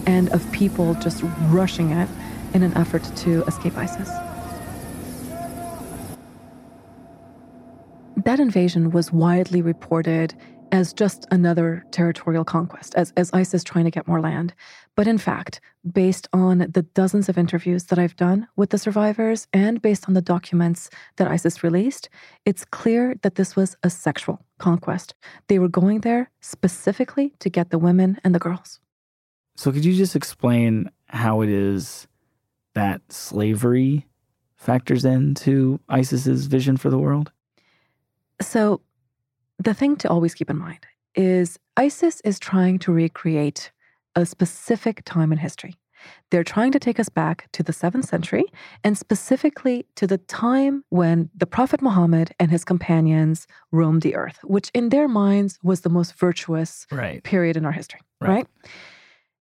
and 0.08 0.30
of 0.30 0.52
people 0.52 0.94
just 0.96 1.24
rushing 1.50 1.92
it 1.92 2.08
in 2.54 2.64
an 2.64 2.76
effort 2.78 3.04
to 3.16 3.44
escape 3.46 3.76
ISIS. 3.78 4.10
That 8.18 8.40
invasion 8.40 8.92
was 8.92 9.12
widely 9.12 9.62
reported 9.62 10.34
as 10.76 10.92
just 10.92 11.26
another 11.32 11.86
territorial 11.92 12.44
conquest, 12.44 12.94
as, 12.96 13.14
as 13.16 13.32
ISIS 13.32 13.64
trying 13.64 13.86
to 13.86 13.92
get 13.92 14.10
more 14.10 14.20
land. 14.20 14.54
But 14.96 15.08
in 15.08 15.18
fact, 15.18 15.62
based 15.90 16.28
on 16.34 16.58
the 16.60 16.86
dozens 16.94 17.30
of 17.30 17.38
interviews 17.38 17.86
that 17.86 17.98
I've 17.98 18.18
done 18.18 18.48
with 18.58 18.72
the 18.72 18.78
survivors 18.78 19.48
and 19.54 19.82
based 19.82 20.10
on 20.10 20.16
the 20.16 20.22
documents 20.22 20.90
that 21.16 21.30
ISIS 21.30 21.64
released, 21.64 22.10
it's 22.44 22.66
clear 22.66 23.16
that 23.22 23.36
this 23.36 23.56
was 23.56 23.78
a 23.84 23.90
sexual 23.90 24.46
conquest. 24.58 25.16
They 25.48 25.60
were 25.60 25.70
going 25.70 26.02
there 26.02 26.30
specifically 26.42 27.34
to 27.40 27.50
get 27.50 27.70
the 27.70 27.80
women 27.80 28.20
and 28.26 28.36
the 28.36 28.40
girls. 28.40 28.82
So 29.56 29.72
could 29.72 29.86
you 29.86 29.96
just 29.96 30.16
explain 30.16 30.92
how 31.08 31.40
it 31.40 31.50
is 31.50 32.06
that 32.74 33.02
slavery 33.10 34.08
factors 34.58 35.06
into 35.06 35.80
ISIS's 35.88 36.48
vision 36.48 36.76
for 36.76 36.90
the 36.90 37.00
world? 37.00 37.32
So, 38.42 38.82
the 39.60 39.74
thing 39.74 39.96
to 39.98 40.10
always 40.10 40.34
keep 40.34 40.50
in 40.50 40.58
mind 40.58 40.86
is 41.16 41.58
ISIS 41.78 42.22
is 42.22 42.40
trying 42.40 42.80
to 42.80 42.92
recreate 42.92 43.72
a 44.16 44.26
specific 44.26 45.04
time 45.06 45.32
in 45.32 45.38
history. 45.38 45.76
They're 46.30 46.44
trying 46.44 46.72
to 46.74 46.80
take 46.80 47.00
us 47.00 47.10
back 47.10 47.48
to 47.54 47.64
the 47.64 47.72
7th 47.74 48.06
century 48.06 48.46
and 48.84 48.98
specifically 48.98 49.88
to 49.96 50.06
the 50.06 50.20
time 50.20 50.84
when 50.90 51.30
the 51.36 51.48
Prophet 51.48 51.82
Muhammad 51.82 52.32
and 52.40 52.52
his 52.52 52.64
companions 52.64 53.48
roamed 53.72 54.04
the 54.04 54.16
earth, 54.16 54.40
which 54.44 54.70
in 54.74 54.90
their 54.90 55.08
minds 55.08 55.58
was 55.64 55.82
the 55.82 55.90
most 55.90 56.14
virtuous 56.16 56.86
Right. 56.92 57.24
period 57.24 57.58
in 57.58 57.66
our 57.66 57.72
history, 57.72 58.02
Right. 58.22 58.30
right? 58.30 58.48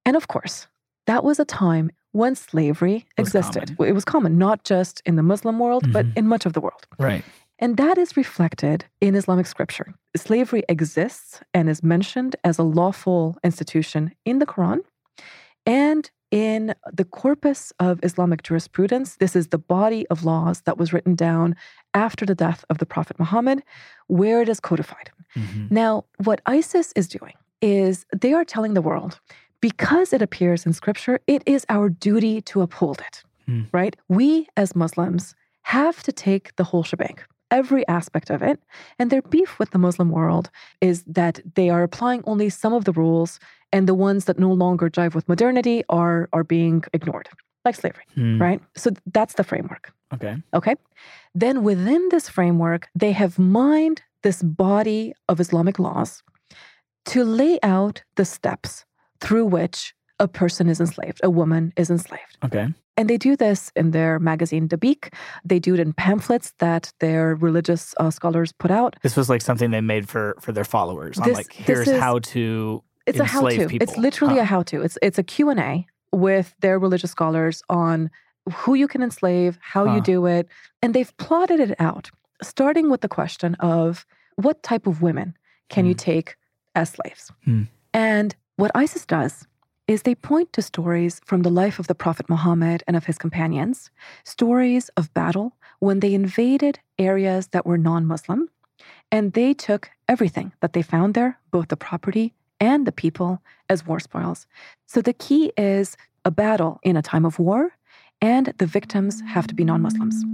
And 0.07 0.17
of 0.17 0.29
course, 0.29 0.67
that 1.07 1.23
was 1.25 1.39
a 1.39 1.45
time 1.45 1.91
when 2.13 2.35
slavery 2.35 3.05
existed. 3.19 3.77
It 3.79 3.93
was 3.93 4.05
common, 4.05 4.39
not 4.39 4.65
just 4.65 5.03
in 5.05 5.17
the 5.17 5.23
Muslim 5.23 5.59
world, 5.59 5.93
but 5.93 6.07
Mhm. 6.07 6.13
in 6.19 6.29
much 6.29 6.47
of 6.47 6.53
the 6.55 6.61
world. 6.61 6.87
Right. 6.99 7.25
And 7.59 7.77
that 7.77 7.99
is 7.99 8.17
reflected 8.17 8.85
in 9.01 9.15
Islamic 9.15 9.47
scripture. 9.47 9.95
Slavery 10.17 10.65
exists 10.69 11.41
and 11.53 11.69
is 11.69 11.83
mentioned 11.83 12.37
as 12.45 12.59
a 12.59 12.63
lawful 12.65 13.37
institution 13.45 14.13
in 14.25 14.39
the 14.41 14.47
Quran 14.47 14.81
and 15.65 16.11
in 16.31 16.75
the 16.93 17.05
corpus 17.05 17.73
of 17.79 18.01
Islamic 18.03 18.43
jurisprudence. 18.43 19.17
This 19.17 19.37
is 19.37 19.49
the 19.49 19.59
body 19.59 20.05
of 20.09 20.25
laws 20.25 20.63
that 20.63 20.79
was 20.79 20.93
written 20.93 21.15
down 21.15 21.55
after 21.95 22.27
the 22.27 22.35
death 22.35 22.65
of 22.71 22.79
the 22.79 22.87
Prophet 22.87 23.19
Muhammad, 23.21 23.63
where 24.09 24.43
it 24.43 24.49
is 24.49 24.59
codified. 24.59 25.11
Mhm. 25.37 25.71
Now, 25.71 26.05
what 26.25 26.41
ISIS 26.47 26.93
is 26.97 27.07
doing 27.09 27.35
is 27.61 28.05
they 28.13 28.33
are 28.33 28.45
telling 28.45 28.75
the 28.75 28.83
world 28.83 29.21
because 29.61 30.13
it 30.13 30.21
appears 30.23 30.67
in 30.67 30.73
scripture, 30.73 31.21
it 31.29 31.43
is 31.47 31.65
our 31.69 31.89
duty 31.89 32.41
to 32.43 32.63
uphold 32.63 33.01
it, 33.01 33.23
Hmm. 33.47 33.63
right? 33.73 33.97
We 34.09 34.49
as 34.57 34.75
Muslims 34.75 35.37
have 35.63 36.03
to 36.03 36.13
take 36.13 36.55
the 36.57 36.65
whole 36.65 36.83
shebang, 36.83 37.19
every 37.61 37.85
aspect 37.99 38.29
of 38.35 38.41
it. 38.51 38.59
And 38.99 39.07
their 39.11 39.23
beef 39.35 39.51
with 39.61 39.71
the 39.71 39.79
Muslim 39.87 40.09
world 40.19 40.47
is 40.81 40.97
that 41.21 41.35
they 41.57 41.69
are 41.75 41.83
applying 41.89 42.23
only 42.33 42.49
some 42.51 42.75
of 42.79 42.85
the 42.85 42.93
rules, 43.03 43.33
and 43.75 43.83
the 43.89 43.99
ones 44.09 44.23
that 44.27 44.39
no 44.47 44.53
longer 44.65 44.87
jive 44.97 45.15
with 45.17 45.29
modernity 45.35 45.79
are, 46.01 46.29
are 46.37 46.45
being 46.57 46.77
ignored, 46.99 47.29
like 47.67 47.77
slavery, 47.83 48.07
Hmm. 48.15 48.41
right? 48.47 48.61
So 48.83 48.87
that's 49.17 49.35
the 49.39 49.45
framework. 49.51 49.85
Okay. 50.15 50.35
Okay. 50.59 50.75
Then 51.43 51.57
within 51.71 52.03
this 52.11 52.27
framework, 52.37 52.83
they 53.03 53.13
have 53.23 53.35
mined 53.39 53.99
this 54.27 54.39
body 54.67 55.03
of 55.31 55.41
Islamic 55.45 55.77
laws 55.79 56.11
to 57.13 57.19
lay 57.25 57.59
out 57.63 57.97
the 58.19 58.25
steps 58.37 58.85
through 59.23 59.47
which 59.57 59.79
a 60.25 60.29
person 60.29 60.69
is 60.69 60.81
enslaved, 60.81 61.21
a 61.23 61.31
woman 61.31 61.73
is 61.77 61.91
enslaved. 61.91 62.37
Okay. 62.45 62.67
And 62.97 63.11
they 63.11 63.17
do 63.19 63.37
this 63.37 63.71
in 63.77 63.91
their 63.91 64.19
magazine 64.19 64.69
Dabiq. 64.69 65.13
They 65.45 65.59
do 65.59 65.75
it 65.75 65.81
in 65.81 65.93
pamphlets 65.93 66.53
that 66.59 66.93
their 67.01 67.35
religious 67.35 67.95
uh, 67.99 68.11
scholars 68.11 68.53
put 68.53 68.71
out. 68.71 68.97
This 69.03 69.17
was 69.17 69.29
like 69.29 69.43
something 69.43 69.71
they 69.71 69.81
made 69.81 70.09
for 70.09 70.37
for 70.41 70.53
their 70.53 70.65
followers. 70.65 71.19
On 71.19 71.33
like 71.33 71.53
here's 71.53 71.89
is- 71.89 72.01
how 72.01 72.19
to 72.35 72.83
It's 73.07 73.19
a 73.19 73.23
enslave 73.23 73.59
how-to. 73.59 73.69
people. 73.69 73.85
It's 73.89 73.97
literally 73.99 74.37
Huh. 74.37 74.43
a 74.43 74.45
how-to. 74.45 74.77
It's 74.87 74.97
it's 75.03 75.19
a 75.19 75.23
Q&A 75.35 75.87
with 76.13 76.55
their 76.61 76.79
religious 76.79 77.11
scholars 77.11 77.63
on 77.69 78.11
who 78.61 78.75
you 78.75 78.87
can 78.89 79.03
enslave, 79.03 79.59
how 79.61 79.87
Huh. 79.87 79.95
you 79.95 80.01
do 80.15 80.27
it, 80.27 80.47
and 80.83 80.95
they've 80.95 81.15
plotted 81.27 81.61
it 81.67 81.75
out, 81.89 82.11
starting 82.43 82.91
with 82.93 83.01
the 83.01 83.09
question 83.19 83.51
of 83.57 84.07
what 84.37 84.63
type 84.63 84.87
of 84.87 85.03
women 85.03 85.35
can 85.69 85.85
you 85.87 85.95
take 85.95 86.37
as 86.75 86.91
slaves? 86.91 87.33
Hmm. 87.45 87.63
And 87.93 88.35
what 88.57 88.71
ISIS 88.85 89.05
does 89.07 89.47
is 89.87 90.03
they 90.03 90.15
point 90.15 90.53
to 90.53 90.63
stories 90.63 91.21
from 91.25 91.43
the 91.43 91.51
life 91.51 91.79
of 91.79 91.87
the 91.87 91.95
Prophet 91.95 92.29
Muhammad 92.29 92.83
and 92.87 92.97
of 92.97 93.05
his 93.05 93.19
companions, 93.19 93.91
stories 94.25 94.89
of 94.97 95.13
battle 95.15 95.57
when 95.79 96.01
they 96.01 96.15
invaded 96.15 96.81
areas 96.99 97.49
that 97.49 97.67
were 97.67 97.79
non 97.79 98.07
Muslim, 98.07 98.49
and 99.13 99.33
they 99.35 99.53
took 99.53 99.91
everything 100.09 100.53
that 100.61 100.73
they 100.73 100.83
found 100.83 101.15
there, 101.15 101.39
both 101.51 101.69
the 101.69 101.77
property 101.77 102.33
and 102.61 102.87
the 102.87 102.93
people, 102.93 103.43
as 103.69 103.87
war 103.87 104.01
spoils. 104.01 104.47
So 104.87 105.03
the 105.03 105.13
key 105.13 105.53
is 105.57 105.97
a 106.25 106.31
battle 106.31 106.81
in 106.83 106.97
a 106.97 107.03
time 107.03 107.27
of 107.27 107.39
war, 107.39 107.77
and 108.23 108.55
the 108.59 108.67
victims 108.67 109.21
have 109.27 109.47
to 109.49 109.55
be 109.55 109.65
non 109.65 109.83
Muslims. 109.83 110.25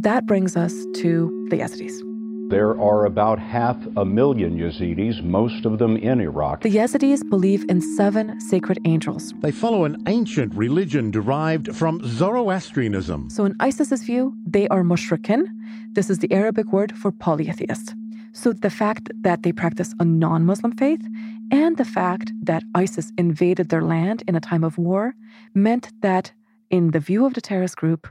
That 0.00 0.26
brings 0.26 0.56
us 0.56 0.74
to 0.96 1.46
the 1.50 1.56
Yazidis. 1.56 2.07
There 2.48 2.80
are 2.80 3.04
about 3.04 3.38
half 3.38 3.76
a 3.98 4.06
million 4.06 4.56
Yazidis, 4.58 5.22
most 5.22 5.66
of 5.66 5.78
them 5.78 5.98
in 5.98 6.18
Iraq. 6.18 6.62
The 6.62 6.70
Yazidis 6.70 7.28
believe 7.28 7.66
in 7.68 7.82
seven 7.82 8.40
sacred 8.40 8.78
angels. 8.86 9.34
They 9.40 9.52
follow 9.52 9.84
an 9.84 10.02
ancient 10.06 10.54
religion 10.54 11.10
derived 11.10 11.76
from 11.76 12.00
Zoroastrianism. 12.02 13.28
So, 13.28 13.44
in 13.44 13.54
ISIS's 13.60 14.02
view, 14.02 14.34
they 14.46 14.66
are 14.68 14.82
mushrikin. 14.82 15.44
This 15.92 16.08
is 16.08 16.20
the 16.20 16.32
Arabic 16.32 16.72
word 16.72 16.96
for 16.96 17.12
polytheist. 17.12 17.94
So, 18.32 18.54
the 18.54 18.70
fact 18.70 19.10
that 19.20 19.42
they 19.42 19.52
practice 19.52 19.94
a 20.00 20.06
non 20.06 20.46
Muslim 20.46 20.72
faith 20.72 21.04
and 21.52 21.76
the 21.76 21.84
fact 21.84 22.32
that 22.42 22.62
ISIS 22.74 23.12
invaded 23.18 23.68
their 23.68 23.82
land 23.82 24.22
in 24.26 24.34
a 24.34 24.40
time 24.40 24.64
of 24.64 24.78
war 24.78 25.14
meant 25.52 25.92
that, 26.00 26.32
in 26.70 26.92
the 26.92 27.00
view 27.00 27.26
of 27.26 27.34
the 27.34 27.42
terrorist 27.42 27.76
group, 27.76 28.08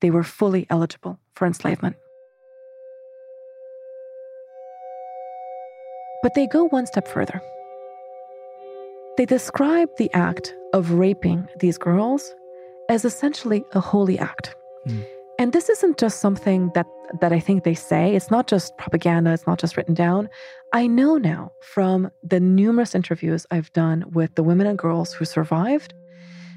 they 0.00 0.10
were 0.10 0.24
fully 0.24 0.66
eligible 0.68 1.18
for 1.34 1.46
enslavement. 1.46 1.96
But 6.22 6.34
they 6.34 6.46
go 6.46 6.64
one 6.64 6.86
step 6.86 7.06
further. 7.06 7.40
They 9.16 9.24
describe 9.24 9.88
the 9.96 10.12
act 10.14 10.54
of 10.72 10.92
raping 10.92 11.48
these 11.60 11.78
girls 11.78 12.34
as 12.88 13.04
essentially 13.04 13.64
a 13.72 13.80
holy 13.80 14.18
act. 14.18 14.54
Mm. 14.86 15.04
And 15.38 15.52
this 15.52 15.68
isn't 15.68 15.98
just 15.98 16.20
something 16.20 16.70
that, 16.74 16.86
that 17.20 17.32
I 17.32 17.38
think 17.38 17.62
they 17.62 17.74
say. 17.74 18.14
It's 18.14 18.30
not 18.30 18.48
just 18.48 18.76
propaganda, 18.76 19.32
it's 19.32 19.46
not 19.46 19.58
just 19.58 19.76
written 19.76 19.94
down. 19.94 20.28
I 20.72 20.86
know 20.88 21.16
now 21.16 21.52
from 21.60 22.10
the 22.24 22.40
numerous 22.40 22.94
interviews 22.94 23.46
I've 23.50 23.72
done 23.72 24.04
with 24.12 24.34
the 24.34 24.42
women 24.42 24.66
and 24.66 24.78
girls 24.78 25.12
who 25.12 25.24
survived 25.24 25.94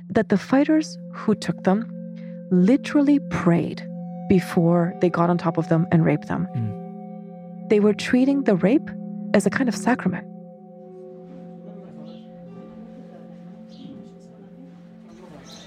that 0.10 0.30
the 0.30 0.38
fighters 0.38 0.98
who 1.14 1.36
took 1.36 1.64
them 1.64 1.92
literally 2.52 3.20
prayed 3.30 3.88
before 4.30 4.94
they 5.02 5.10
got 5.10 5.30
on 5.30 5.38
top 5.38 5.58
of 5.58 5.70
them 5.70 5.88
and 5.92 6.04
raped 6.04 6.28
them. 6.28 6.48
Mm. 6.56 7.70
They 7.70 7.80
were 7.80 7.94
treating 7.94 8.44
the 8.44 8.56
rape 8.56 8.90
as 9.35 9.47
a 9.47 9.51
kind 9.51 9.69
of 9.69 9.75
sacrament. 9.75 10.27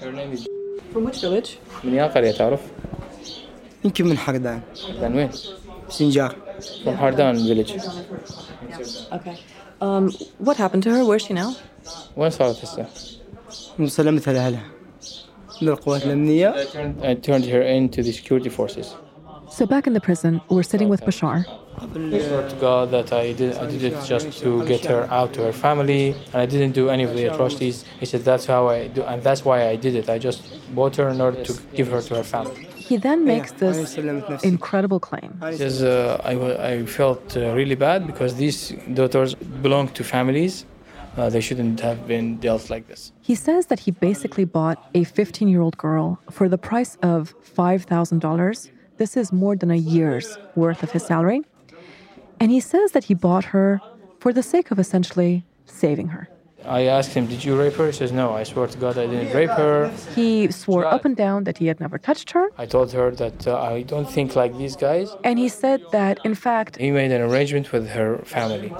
Her 0.01 0.11
name 0.11 0.31
is 0.31 0.47
From 0.93 1.03
which 1.05 1.21
village? 1.21 1.57
من 1.83 1.93
يا 1.93 2.07
قرية 2.07 2.31
تعرف؟ 2.31 2.59
يمكن 3.85 4.05
من 4.07 4.17
حردان 4.17 4.61
من 5.01 5.15
وين؟ 5.15 5.29
سنجار 5.89 6.35
From 6.83 6.95
Hardan 6.97 7.47
village 7.47 7.71
Okay. 9.11 9.35
Um, 9.81 10.11
what 10.39 10.57
happened 10.57 10.83
to 10.83 10.89
her? 10.91 11.05
Where's 11.05 11.21
she 11.25 11.33
now? 11.33 11.55
وين 12.17 12.29
صارت 12.29 12.63
هسه؟ 12.63 12.85
مسلمتها 13.79 14.33
لأهلها 14.33 14.63
للقوات 15.61 16.05
الأمنية 16.05 16.53
I 16.53 16.65
turned, 16.65 17.05
I 17.05 17.13
turned 17.13 17.45
her 17.45 17.61
into 17.61 18.03
the 18.03 18.11
security 18.11 18.49
forces. 18.49 18.95
So 19.49 19.65
back 19.65 19.87
in 19.87 19.93
the 19.93 19.99
prison, 20.01 20.41
we're 20.49 20.63
sitting 20.63 20.89
with 20.89 21.01
Bashar. 21.01 21.45
I 21.78 21.86
swear 22.28 22.48
to 22.48 22.56
God 22.56 22.90
that 22.92 23.12
I 23.12 23.32
did, 23.32 23.56
I 23.56 23.66
did 23.66 23.82
it 23.84 23.96
just 24.04 24.38
to 24.40 24.64
get 24.66 24.84
her 24.86 25.08
out 25.10 25.32
to 25.34 25.42
her 25.42 25.52
family, 25.52 26.14
and 26.32 26.36
I 26.44 26.46
didn't 26.46 26.72
do 26.72 26.88
any 26.88 27.04
of 27.04 27.14
the 27.14 27.24
atrocities. 27.24 27.84
He 28.00 28.06
said 28.06 28.24
that's 28.24 28.46
how 28.46 28.68
I 28.68 28.88
do, 28.88 29.02
and 29.02 29.22
that's 29.22 29.44
why 29.44 29.68
I 29.68 29.76
did 29.76 29.94
it. 29.94 30.08
I 30.08 30.18
just 30.18 30.40
bought 30.74 30.96
her 30.96 31.08
in 31.08 31.20
order 31.20 31.42
to 31.44 31.52
give 31.74 31.88
her 31.88 32.00
to 32.02 32.14
her 32.16 32.24
family. 32.24 32.68
He 32.76 32.96
then 32.96 33.24
makes 33.24 33.52
this 33.52 33.96
incredible 34.42 35.00
claim. 35.00 35.40
He 35.50 35.56
says 35.56 35.82
uh, 35.82 36.20
I, 36.22 36.32
I 36.72 36.86
felt 36.86 37.36
uh, 37.36 37.54
really 37.54 37.74
bad 37.74 38.06
because 38.06 38.34
these 38.36 38.58
daughters 38.92 39.34
belong 39.34 39.88
to 39.88 40.04
families. 40.04 40.66
Uh, 41.16 41.30
they 41.30 41.40
shouldn't 41.40 41.80
have 41.80 42.08
been 42.08 42.38
dealt 42.38 42.70
like 42.70 42.88
this. 42.88 43.12
He 43.22 43.36
says 43.36 43.66
that 43.66 43.78
he 43.78 43.90
basically 43.92 44.44
bought 44.44 44.78
a 44.94 45.04
15 45.04 45.48
year 45.48 45.60
old 45.60 45.76
girl 45.78 46.18
for 46.30 46.48
the 46.48 46.58
price 46.58 46.96
of 47.02 47.34
$5,000. 47.56 48.70
This 48.96 49.16
is 49.16 49.32
more 49.32 49.56
than 49.56 49.70
a 49.70 49.76
year's 49.76 50.36
worth 50.56 50.82
of 50.82 50.90
his 50.90 51.04
salary. 51.06 51.42
And 52.40 52.50
he 52.50 52.60
says 52.60 52.92
that 52.92 53.04
he 53.04 53.14
bought 53.14 53.46
her 53.46 53.80
for 54.18 54.32
the 54.32 54.42
sake 54.42 54.70
of 54.70 54.78
essentially 54.78 55.44
saving 55.66 56.08
her. 56.08 56.28
I 56.66 56.84
asked 56.86 57.12
him, 57.12 57.26
Did 57.26 57.44
you 57.44 57.58
rape 57.58 57.74
her? 57.74 57.86
He 57.86 57.92
says, 57.92 58.10
No, 58.10 58.32
I 58.32 58.42
swear 58.42 58.66
to 58.66 58.78
God 58.78 58.96
I 58.96 59.06
didn't 59.06 59.34
rape 59.34 59.50
her. 59.50 59.92
He 60.14 60.50
swore 60.50 60.86
up 60.86 61.04
and 61.04 61.14
down 61.14 61.44
that 61.44 61.58
he 61.58 61.66
had 61.66 61.78
never 61.78 61.98
touched 61.98 62.30
her. 62.30 62.48
I 62.56 62.66
told 62.66 62.90
her 62.92 63.10
that 63.10 63.46
uh, 63.46 63.60
I 63.60 63.82
don't 63.82 64.10
think 64.10 64.34
like 64.34 64.56
these 64.56 64.76
guys. 64.76 65.14
And 65.24 65.38
he 65.38 65.48
said 65.48 65.82
that, 65.92 66.18
in 66.24 66.34
fact, 66.34 66.76
He 66.76 66.90
made 66.90 67.12
an 67.12 67.20
arrangement 67.20 67.70
with 67.72 67.88
her 67.90 68.18
family, 68.24 68.72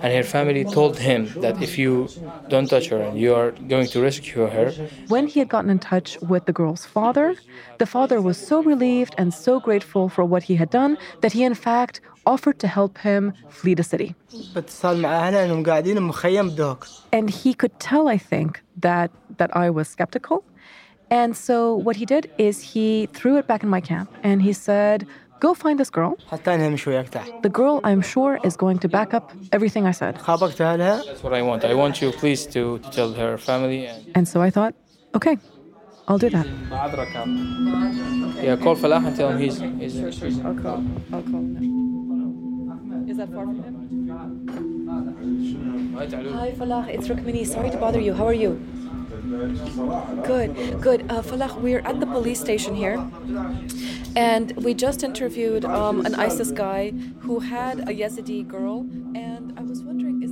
and 0.00 0.12
her 0.14 0.22
family 0.22 0.64
told 0.64 0.98
him 0.98 1.30
that 1.40 1.60
if 1.60 1.78
you 1.78 2.08
don't 2.48 2.68
touch 2.68 2.88
her 2.88 3.00
and 3.00 3.18
you 3.18 3.34
are 3.34 3.50
going 3.72 3.88
to 3.88 4.00
rescue 4.00 4.46
her, 4.46 4.70
when 5.08 5.26
he 5.26 5.40
had 5.40 5.48
gotten 5.48 5.70
in 5.70 5.80
touch 5.80 6.20
with 6.20 6.46
the 6.46 6.52
girl's 6.52 6.86
father, 6.86 7.34
the 7.78 7.86
father 7.86 8.20
was 8.20 8.38
so 8.38 8.62
relieved 8.62 9.14
and 9.18 9.34
so 9.34 9.58
grateful 9.58 10.08
for 10.08 10.24
what 10.24 10.44
he 10.44 10.54
had 10.56 10.70
done 10.70 10.96
that 11.22 11.32
he, 11.32 11.42
in 11.42 11.54
fact, 11.54 12.00
offered 12.26 12.58
to 12.60 12.68
help 12.68 12.98
him 12.98 13.32
flee 13.48 13.74
the 13.74 13.82
city. 13.82 14.14
And 17.12 17.30
he 17.30 17.54
could 17.54 17.78
tell, 17.80 18.08
I 18.08 18.18
think, 18.18 18.62
that, 18.80 19.10
that 19.38 19.54
I 19.56 19.70
was 19.70 19.88
skeptical. 19.88 20.44
And 21.10 21.36
so 21.36 21.74
what 21.76 21.96
he 21.96 22.06
did 22.06 22.30
is 22.38 22.62
he 22.62 23.06
threw 23.12 23.36
it 23.36 23.46
back 23.46 23.62
in 23.62 23.68
my 23.68 23.80
camp 23.80 24.10
and 24.22 24.40
he 24.40 24.52
said, 24.52 25.06
Go 25.40 25.54
find 25.54 25.76
this 25.76 25.90
girl. 25.90 26.16
The 27.42 27.48
girl, 27.48 27.80
I'm 27.82 28.00
sure, 28.00 28.38
is 28.44 28.56
going 28.56 28.78
to 28.78 28.88
back 28.88 29.12
up 29.12 29.32
everything 29.50 29.86
I 29.88 29.90
said. 29.90 30.16
That's 31.04 31.24
what 31.24 31.34
I 31.34 31.42
want. 31.42 31.64
I 31.64 31.74
want 31.74 32.00
you, 32.00 32.12
please, 32.12 32.46
to, 32.54 32.78
to 32.78 32.90
tell 32.92 33.12
her 33.12 33.36
family. 33.38 33.86
And, 33.86 34.06
and 34.14 34.28
so 34.28 34.40
I 34.40 34.50
thought, 34.50 34.76
okay, 35.16 35.36
I'll 36.06 36.18
do 36.18 36.30
that. 36.30 36.46
Yeah, 38.40 38.54
call 38.56 38.76
Falah 38.76 39.04
and 39.04 39.16
tell 39.16 39.30
him 39.30 39.38
he's. 39.38 39.58
he's... 39.58 40.38
I'll 40.44 40.54
call. 40.54 40.84
I'll 41.12 41.22
call. 41.22 42.01
Is 43.12 43.18
that 43.18 43.30
far 43.30 43.44
from 43.44 43.62
him? 43.62 44.08
Hi, 46.32 46.52
Falah. 46.52 46.88
It's 46.88 47.08
Rukmini. 47.08 47.46
Sorry 47.46 47.68
to 47.68 47.76
bother 47.76 48.00
you. 48.00 48.14
How 48.14 48.26
are 48.26 48.32
you? 48.32 48.58
Good, 50.24 50.80
good. 50.80 51.04
Uh, 51.10 51.20
Falah, 51.20 51.60
we're 51.60 51.80
at 51.80 52.00
the 52.00 52.06
police 52.06 52.40
station 52.40 52.74
here. 52.74 53.06
And 54.16 54.52
we 54.64 54.72
just 54.72 55.02
interviewed 55.04 55.66
um, 55.66 56.06
an 56.06 56.14
ISIS 56.14 56.52
guy 56.52 56.92
who 57.20 57.40
had 57.40 57.80
a 57.80 57.92
Yazidi 57.92 58.48
girl. 58.48 58.80
And 59.14 59.52
I 59.58 59.62
was 59.62 59.82
wondering, 59.82 60.22
is 60.22 60.31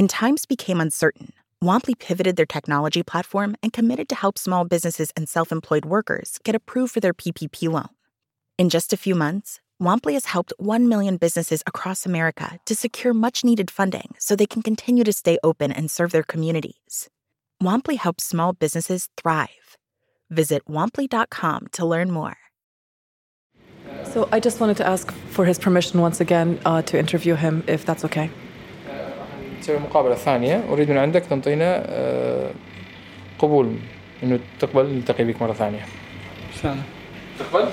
When 0.00 0.08
times 0.08 0.46
became 0.46 0.80
uncertain, 0.80 1.34
Womply 1.62 1.92
pivoted 1.98 2.36
their 2.36 2.46
technology 2.46 3.02
platform 3.02 3.54
and 3.62 3.70
committed 3.70 4.08
to 4.08 4.14
help 4.14 4.38
small 4.38 4.64
businesses 4.64 5.12
and 5.14 5.28
self 5.28 5.52
employed 5.52 5.84
workers 5.84 6.38
get 6.42 6.54
approved 6.54 6.94
for 6.94 7.00
their 7.00 7.12
PPP 7.12 7.70
loan. 7.70 7.90
In 8.56 8.70
just 8.70 8.94
a 8.94 8.96
few 8.96 9.14
months, 9.14 9.60
Womply 9.78 10.14
has 10.14 10.24
helped 10.24 10.54
1 10.56 10.88
million 10.88 11.18
businesses 11.18 11.62
across 11.66 12.06
America 12.06 12.58
to 12.64 12.74
secure 12.74 13.12
much 13.12 13.44
needed 13.44 13.70
funding 13.70 14.14
so 14.18 14.34
they 14.34 14.46
can 14.46 14.62
continue 14.62 15.04
to 15.04 15.12
stay 15.12 15.36
open 15.42 15.70
and 15.70 15.90
serve 15.90 16.12
their 16.12 16.22
communities. 16.22 17.10
Womply 17.62 17.98
helps 17.98 18.24
small 18.24 18.54
businesses 18.54 19.10
thrive. 19.18 19.76
Visit 20.30 20.64
womply.com 20.64 21.66
to 21.72 21.84
learn 21.84 22.10
more. 22.10 22.38
So 24.04 24.30
I 24.32 24.40
just 24.40 24.60
wanted 24.60 24.78
to 24.78 24.86
ask 24.86 25.12
for 25.28 25.44
his 25.44 25.58
permission 25.58 26.00
once 26.00 26.22
again 26.22 26.58
uh, 26.64 26.80
to 26.80 26.98
interview 26.98 27.34
him, 27.34 27.64
if 27.66 27.84
that's 27.84 28.06
okay. 28.06 28.30
تسوي 29.69 29.77
مقابلة 29.79 30.15
ثانية 30.15 30.63
أريد 30.69 30.89
من 30.91 30.97
عندك 30.97 31.21
تنطينا 31.21 31.83
آه، 31.85 32.51
قبول 33.39 33.75
إنه 34.23 34.39
تقبل 34.59 34.85
نلتقي 34.95 35.23
بك 35.23 35.41
مرة 35.41 35.53
ثانية. 35.53 35.79
إن 35.81 36.61
شاء 36.61 36.71
الله 36.73 36.83
تقبل؟ 37.39 37.69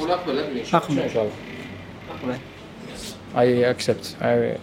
قول 0.00 0.10
أقبل 0.10 0.38
أدري 0.38 0.62
أقبل. 0.74 0.98
إن 0.98 1.08
شاء 1.10 1.22
الله. 1.22 1.34
أقبل. 2.10 2.38
I 3.36 3.64
accept. 3.64 4.16
I 4.20 4.58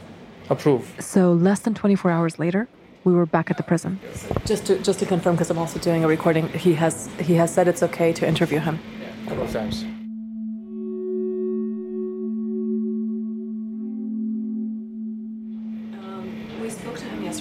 approve. 0.49 0.83
So 0.99 1.33
less 1.33 1.59
than 1.59 1.73
24 1.73 2.11
hours 2.11 2.39
later, 2.39 2.67
we 3.03 3.13
were 3.13 3.25
back 3.25 3.49
at 3.51 3.57
the 3.57 3.63
prison. 3.63 3.99
Just 4.45 4.65
to 4.67 4.77
just 4.79 4.99
to 4.99 5.05
confirm, 5.05 5.35
because 5.35 5.49
I'm 5.49 5.57
also 5.57 5.79
doing 5.79 6.03
a 6.03 6.07
recording. 6.07 6.47
He 6.49 6.73
has 6.75 7.09
he 7.19 7.35
has 7.35 7.53
said 7.53 7.67
it's 7.67 7.83
okay 7.83 8.13
to 8.13 8.27
interview 8.27 8.59
him. 8.59 8.79
A 9.25 9.29
couple 9.29 9.43
of 9.43 9.51
times. 9.51 9.85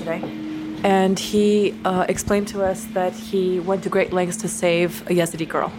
today. 0.06 0.22
And 0.84 1.18
he 1.18 1.74
uh, 1.84 2.06
explained 2.08 2.48
to 2.50 2.64
us 2.64 2.86
that 2.94 3.14
he 3.14 3.60
went 3.60 3.84
to 3.84 3.90
great 3.90 4.14
lengths 4.14 4.38
to 4.38 4.48
save 4.48 5.02
a 5.04 5.14
Yazidi 5.14 5.48
girl, 5.50 5.72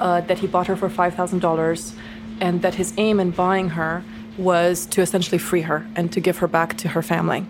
uh, 0.00 0.20
that 0.22 0.38
he 0.38 0.46
bought 0.46 0.66
her 0.66 0.76
for 0.76 0.88
$5,000, 0.88 1.94
and 2.40 2.62
that 2.62 2.74
his 2.74 2.92
aim 2.96 3.20
in 3.20 3.30
buying 3.30 3.70
her 3.70 4.02
was 4.36 4.84
to 4.86 5.00
essentially 5.00 5.38
free 5.38 5.62
her 5.62 5.86
and 5.94 6.12
to 6.12 6.20
give 6.20 6.38
her 6.38 6.48
back 6.48 6.76
to 6.78 6.88
her 6.88 7.02
family. 7.02 7.46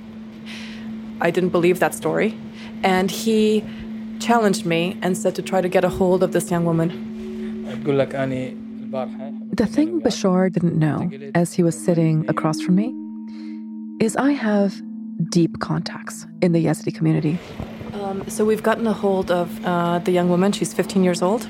I 1.21 1.31
didn't 1.31 1.51
believe 1.51 1.81
that 1.81 1.95
story. 1.95 2.39
And 2.83 3.11
he 3.11 3.65
challenged 4.21 4.67
me 4.67 4.99
and 5.03 5.17
said 5.17 5.35
to 5.37 5.43
try 5.43 5.61
to 5.61 5.69
get 5.69 5.83
a 5.83 5.89
hold 5.89 6.23
of 6.23 6.33
this 6.33 6.51
young 6.51 6.65
woman. 6.65 6.91
The 9.55 9.67
thing 9.67 10.01
Bashar 10.03 10.53
didn't 10.53 10.79
know 10.79 11.11
as 11.35 11.55
he 11.55 11.63
was 11.63 11.77
sitting 11.77 12.29
across 12.29 12.61
from 12.61 12.77
me 12.77 12.95
is 13.99 14.15
I 14.17 14.33
have 14.33 14.81
deep 15.30 15.60
contacts 15.60 16.26
in 16.42 16.52
the 16.52 16.66
Yazidi 16.66 16.94
community. 16.94 17.38
Um, 17.94 18.24
so 18.28 18.46
we've 18.46 18.64
gotten 18.64 18.88
a 18.88 18.94
hold 18.94 19.32
of 19.32 19.48
uh, 19.66 20.00
the 20.00 20.12
young 20.12 20.30
woman. 20.30 20.52
She's 20.52 20.74
15 20.74 21.04
years 21.04 21.22
old. 21.22 21.48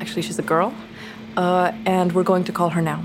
Actually, 0.00 0.22
she's 0.22 0.38
a 0.38 0.42
girl. 0.42 0.72
Uh, 1.36 1.72
and 1.86 2.12
we're 2.12 2.24
going 2.24 2.44
to 2.44 2.52
call 2.52 2.70
her 2.70 2.82
now. 2.82 3.00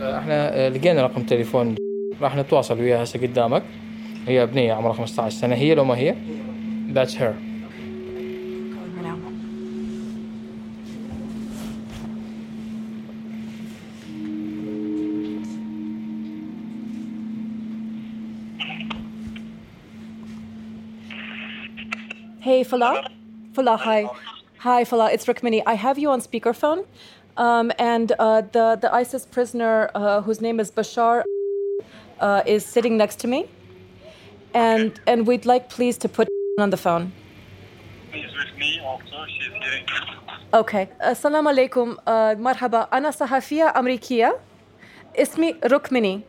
احنا 0.00 0.68
لقينا 0.68 1.02
رقم 1.02 1.22
تليفون 1.22 1.74
راح 2.22 2.36
نتواصل 2.36 2.80
وياها 2.80 3.02
هسه 3.02 3.20
قدامك 3.20 3.62
هي 4.26 4.46
بنيه 4.46 4.72
عمرها 4.72 4.92
15 4.92 5.36
سنه 5.36 5.54
هي 5.54 5.74
لو 5.74 5.84
ما 5.84 5.96
هي 5.96 6.14
that's 6.94 7.14
her 7.14 7.34
Hey, 22.51 22.65
Falah. 22.65 23.07
Falah, 23.53 23.79
hi. 23.79 24.09
Hi, 24.57 24.83
Falah. 24.83 25.13
It's 25.13 25.25
Rukmini. 25.25 25.63
I 25.65 25.75
have 25.75 25.97
you 25.97 26.09
on 26.09 26.19
speakerphone. 26.19 26.85
Um, 27.37 27.71
and 27.79 28.11
uh, 28.19 28.41
the, 28.41 28.77
the 28.81 28.93
ISIS 28.93 29.25
prisoner, 29.25 29.89
uh, 29.95 30.21
whose 30.21 30.41
name 30.41 30.59
is 30.59 30.69
Bashar, 30.69 31.23
uh, 32.19 32.43
is 32.45 32.65
sitting 32.65 32.97
next 32.97 33.21
to 33.21 33.27
me. 33.29 33.47
And, 34.53 34.99
and 35.07 35.25
we'd 35.25 35.45
like 35.45 35.69
please 35.69 35.97
to 35.99 36.09
put 36.09 36.27
on 36.59 36.71
the 36.71 36.75
phone. 36.75 37.13
She's 38.11 38.25
with 38.25 38.57
me 38.57 38.81
also. 38.83 39.25
She's 39.29 39.47
doing. 39.47 39.85
Okay. 40.53 40.89
Assalamu 41.01 41.55
alaikum. 41.55 41.97
Uh, 42.05 42.35
marhaba. 42.35 42.89
Ana 42.91 43.13
Sahafia 43.13 43.73
Amrikia. 43.73 44.37
Ismi 45.17 45.57
Rukmini. 45.61 46.23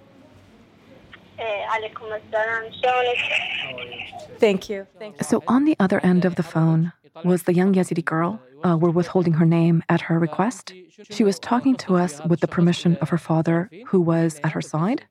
Thank 4.39 4.69
you. 4.69 4.87
Thank 4.99 5.19
you. 5.19 5.25
So, 5.25 5.43
on 5.49 5.65
the 5.65 5.77
other 5.79 6.01
end 6.01 6.25
of 6.25 6.37
the 6.37 6.43
phone 6.43 6.93
was 7.25 7.45
the 7.45 7.55
young 7.55 7.75
Yazidi 7.75 8.05
girl. 8.05 8.41
Uh, 8.65 8.77
we're 8.81 8.91
withholding 8.91 9.35
her 9.35 9.47
name 9.47 9.83
at 9.89 10.01
her 10.03 10.19
request. 10.19 10.73
She 11.11 11.25
was 11.25 11.39
talking 11.39 11.75
to 11.77 11.97
us 11.97 12.21
with 12.27 12.41
the 12.41 12.49
permission 12.49 12.97
of 12.97 13.09
her 13.11 13.19
father, 13.19 13.71
who 13.87 14.01
was 14.01 14.41
at 14.45 14.53
her 14.53 14.63
side. 14.63 15.05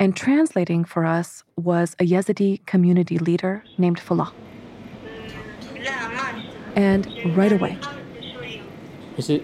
And 0.00 0.16
translating 0.16 0.84
for 0.84 1.04
us 1.04 1.44
was 1.56 1.94
a 1.98 2.06
Yazidi 2.06 2.64
community 2.66 3.18
leader 3.18 3.64
named 3.78 3.98
Falah. 3.98 4.32
And 6.76 7.36
right 7.36 7.52
away, 7.52 7.72
He 7.72 7.82
said- 7.82 7.97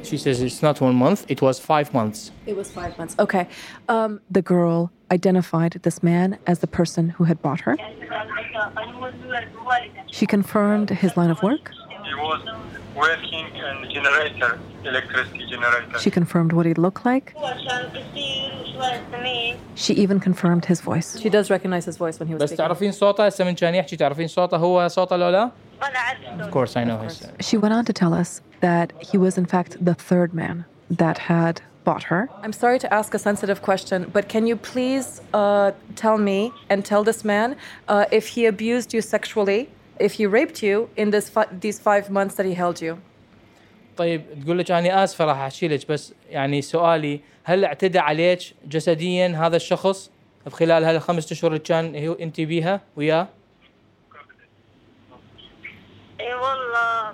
she 0.09 0.17
says 0.17 0.41
it's 0.41 0.61
not 0.63 0.81
one 0.81 0.95
month 0.95 1.19
it 1.33 1.41
was 1.41 1.59
five 1.59 1.93
months 1.93 2.31
It 2.45 2.55
was 2.55 2.71
five 2.71 2.97
months. 2.97 3.13
Okay. 3.25 3.45
Um, 3.87 4.11
the 4.37 4.41
girl 4.41 4.91
identified 5.11 5.71
this 5.87 5.97
man 6.11 6.27
as 6.51 6.57
the 6.59 6.67
person 6.79 7.03
who 7.15 7.23
had 7.29 7.37
bought 7.45 7.61
her. 7.61 7.75
She 10.17 10.25
confirmed 10.25 10.89
his 10.89 11.11
line 11.19 11.31
of 11.35 11.39
work. 11.43 11.63
He 12.09 12.15
was 12.15 12.41
working 12.95 13.45
in 13.63 13.75
generator, 13.95 14.51
electricity 14.83 15.45
generator. 15.53 15.99
She 15.99 16.09
confirmed 16.19 16.51
what 16.53 16.65
he 16.65 16.73
looked 16.73 17.05
like. 17.05 17.25
She 19.75 19.93
even 19.93 20.19
confirmed 20.19 20.65
his 20.65 20.81
voice. 20.81 21.19
She 21.19 21.29
does 21.29 21.49
recognize 21.49 21.85
his 21.85 21.97
voice 21.97 22.19
when 22.19 22.27
he 22.27 22.33
was 22.33 22.41
بس 22.43 22.49
speaking. 22.49 22.57
تعرفين 22.57 22.91
صوته 22.91 23.25
هسه 23.25 23.43
من 23.43 23.55
كان 23.55 23.75
يحكي 23.75 23.95
تعرفين 23.95 24.27
صوته 24.27 24.57
هو 24.57 24.87
صوته 24.87 25.15
لو 25.15 25.29
لا 25.29 25.51
of 26.39 26.51
course 26.51 26.75
I 26.75 26.83
know 26.83 26.97
his 26.97 27.23
She 27.39 27.57
went 27.57 27.73
on 27.73 27.85
to 27.85 27.93
tell 27.93 28.13
us 28.13 28.41
that 28.63 28.87
he 29.09 29.17
was, 29.17 29.37
in 29.37 29.45
fact, 29.45 29.71
the 29.83 29.93
third 29.93 30.33
man 30.33 30.65
that 30.89 31.17
had 31.17 31.61
bought 31.83 32.03
her. 32.11 32.21
I'm 32.45 32.53
sorry 32.63 32.79
to 32.85 32.93
ask 32.99 33.13
a 33.13 33.19
sensitive 33.29 33.59
question, 33.69 33.99
but 34.15 34.23
can 34.33 34.43
you 34.49 34.55
please 34.55 35.21
uh, 35.33 35.71
tell 35.95 36.17
me 36.17 36.39
and 36.69 36.79
tell 36.91 37.03
this 37.03 37.23
man 37.33 37.55
uh, 37.87 38.05
if 38.19 38.25
he 38.35 38.41
abused 38.45 38.93
you 38.93 39.01
sexually, 39.15 39.61
if 40.07 40.13
he 40.13 40.25
raped 40.25 40.61
you 40.67 40.89
in 41.01 41.07
this 41.15 41.29
fi- 41.29 41.51
these 41.65 41.79
five 41.79 42.09
months 42.17 42.35
that 42.35 42.45
he 42.45 42.53
held 42.53 42.81
you? 42.81 42.97
طيب 43.97 44.21
تقول 44.43 44.57
لك 44.57 44.71
انا 44.71 45.03
اسفه 45.03 45.25
راح 45.25 45.37
احكي 45.37 45.67
لك 45.67 45.91
بس 45.91 46.13
يعني 46.29 46.61
سؤالي 46.61 47.19
هل 47.43 47.65
اعتدى 47.65 47.99
عليك 47.99 48.39
جسديا 48.67 49.27
هذا 49.27 49.55
الشخص 49.55 50.11
خلال 50.49 50.83
هالخمس 50.83 51.31
اشهر 51.31 51.51
اللي 51.51 51.59
كان 51.59 52.07
هو 52.07 52.13
انت 52.13 52.41
بيها 52.41 52.81
وياه؟ 52.95 53.27
اي 56.19 56.33
والله 56.33 57.13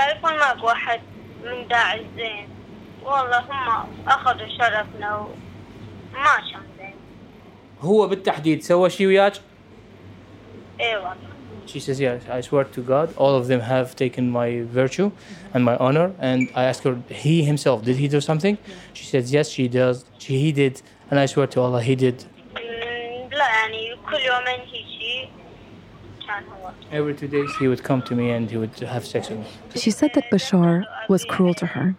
انت 0.00 0.08
تعرفون 0.08 0.38
ماكو 0.38 0.66
واحد 0.66 1.00
من 1.44 1.68
داعش 1.68 2.00
زين 2.16 2.48
والله 3.04 3.38
هم 3.38 3.86
اخذوا 4.06 4.48
شرفنا 4.58 5.16
وما 5.16 6.36
كان 6.52 6.62
زين 6.78 6.94
هو 7.80 8.06
بالتحديد 8.08 8.62
سوى 8.62 8.90
شيء 8.90 9.06
وياك؟ 9.06 9.32
والله 10.80 11.16
She 11.66 11.78
says, 11.78 12.00
yes, 12.00 12.22
I 12.28 12.40
swear 12.40 12.64
to 12.64 12.80
God, 12.80 13.14
all 13.16 13.34
of 13.36 13.46
them 13.46 13.60
have 13.60 13.94
taken 13.94 14.28
my 14.28 14.62
virtue 14.62 15.12
and 15.54 15.64
my 15.64 15.76
honor. 15.76 16.12
And 16.18 16.48
I 16.56 16.64
asked 16.64 16.82
her, 16.82 16.98
he 17.08 17.44
himself, 17.44 17.84
did 17.84 17.96
he 17.96 18.08
do 18.08 18.20
something? 18.20 18.58
She 18.92 19.04
says, 19.04 19.32
yes, 19.32 19.48
she 19.50 19.68
does. 19.68 20.04
She, 20.18 20.32
he 20.44 20.50
did. 20.50 20.82
And 21.08 21.20
I 21.20 21.26
swear 21.26 21.46
to 21.46 21.60
Allah, 21.60 21.82
he 21.82 21.94
did. 21.94 22.24
لا 23.30 23.48
يعني 23.48 23.96
كل 24.10 24.16
يومين 24.16 24.60
هيجي 24.60 25.28
كان 25.28 25.28
هو 25.28 25.49
Every 26.90 27.14
two 27.14 27.28
days, 27.28 27.50
he 27.58 27.68
would 27.68 27.82
come 27.82 28.02
to 28.02 28.14
me 28.14 28.30
and 28.30 28.50
he 28.50 28.56
would 28.56 28.74
have 28.80 29.06
sex 29.06 29.30
with 29.30 29.38
me. 29.38 29.46
She 29.76 29.90
said 29.90 30.10
that 30.14 30.30
Bashar 30.30 30.84
was 31.08 31.24
cruel 31.24 31.54
to 31.54 31.66
her. 31.66 31.94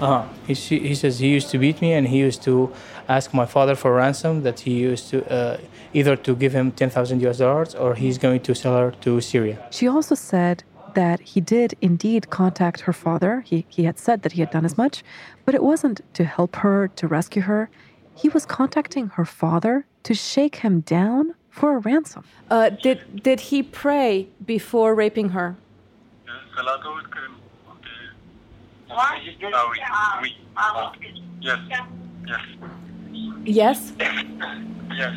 Uh-huh. 0.00 0.24
He, 0.46 0.54
she, 0.54 0.78
he 0.78 0.94
says 0.94 1.18
he 1.18 1.28
used 1.28 1.50
to 1.50 1.58
beat 1.58 1.80
me 1.80 1.92
and 1.92 2.06
he 2.06 2.18
used 2.18 2.42
to 2.44 2.72
ask 3.08 3.34
my 3.34 3.46
father 3.46 3.74
for 3.74 3.94
ransom 3.94 4.42
that 4.42 4.60
he 4.60 4.74
used 4.78 5.08
to 5.10 5.28
uh, 5.30 5.58
either 5.92 6.14
to 6.14 6.36
give 6.36 6.52
him 6.52 6.70
10,000 6.70 7.20
US 7.26 7.38
dollars 7.38 7.74
or 7.74 7.94
he's 7.96 8.16
going 8.18 8.40
to 8.40 8.54
sell 8.54 8.76
her 8.76 8.92
to 9.00 9.20
Syria. 9.20 9.58
She 9.70 9.88
also 9.88 10.14
said 10.14 10.62
that 10.94 11.20
he 11.20 11.40
did 11.40 11.76
indeed 11.80 12.30
contact 12.30 12.82
her 12.82 12.92
father. 12.92 13.40
He, 13.40 13.66
he 13.68 13.84
had 13.84 13.98
said 13.98 14.22
that 14.22 14.32
he 14.32 14.40
had 14.40 14.50
done 14.50 14.64
as 14.64 14.78
much, 14.78 15.02
but 15.44 15.54
it 15.54 15.62
wasn't 15.62 16.00
to 16.14 16.24
help 16.24 16.56
her, 16.56 16.88
to 16.88 17.08
rescue 17.08 17.42
her. 17.42 17.68
He 18.14 18.28
was 18.28 18.46
contacting 18.46 19.08
her 19.08 19.24
father 19.24 19.86
to 20.04 20.14
shake 20.14 20.56
him 20.56 20.80
down 20.80 21.34
for 21.49 21.75
a 21.77 21.79
ransom. 21.79 22.23
Uh, 22.49 22.69
did 22.69 23.23
did 23.23 23.39
he 23.49 23.59
pray 23.63 24.27
before 24.45 24.89
raping 24.95 25.29
her? 25.29 25.55
Ah 28.89 30.19
oui, 30.21 30.29
oui. 30.51 31.09
Yes, 31.41 31.59
yes, 31.71 32.41
Yes. 33.45 33.93
yes. 34.99 35.13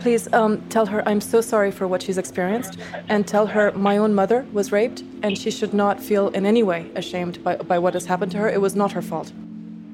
Please 0.00 0.32
um, 0.32 0.52
tell 0.70 0.86
her 0.86 1.06
I'm 1.06 1.20
so 1.20 1.40
sorry 1.42 1.70
for 1.70 1.86
what 1.86 2.00
she's 2.02 2.16
experienced, 2.16 2.78
and 3.12 3.26
tell 3.26 3.46
her 3.46 3.70
my 3.72 3.98
own 3.98 4.14
mother 4.14 4.46
was 4.52 4.72
raped, 4.72 5.02
and 5.22 5.36
she 5.36 5.50
should 5.50 5.74
not 5.74 6.00
feel 6.00 6.28
in 6.28 6.46
any 6.46 6.62
way 6.62 6.90
ashamed 6.96 7.44
by, 7.44 7.56
by 7.56 7.78
what 7.78 7.92
has 7.94 8.06
happened 8.06 8.32
to 8.32 8.38
her. 8.38 8.48
It 8.48 8.60
was 8.60 8.74
not 8.74 8.92
her 8.92 9.02
fault. 9.02 9.32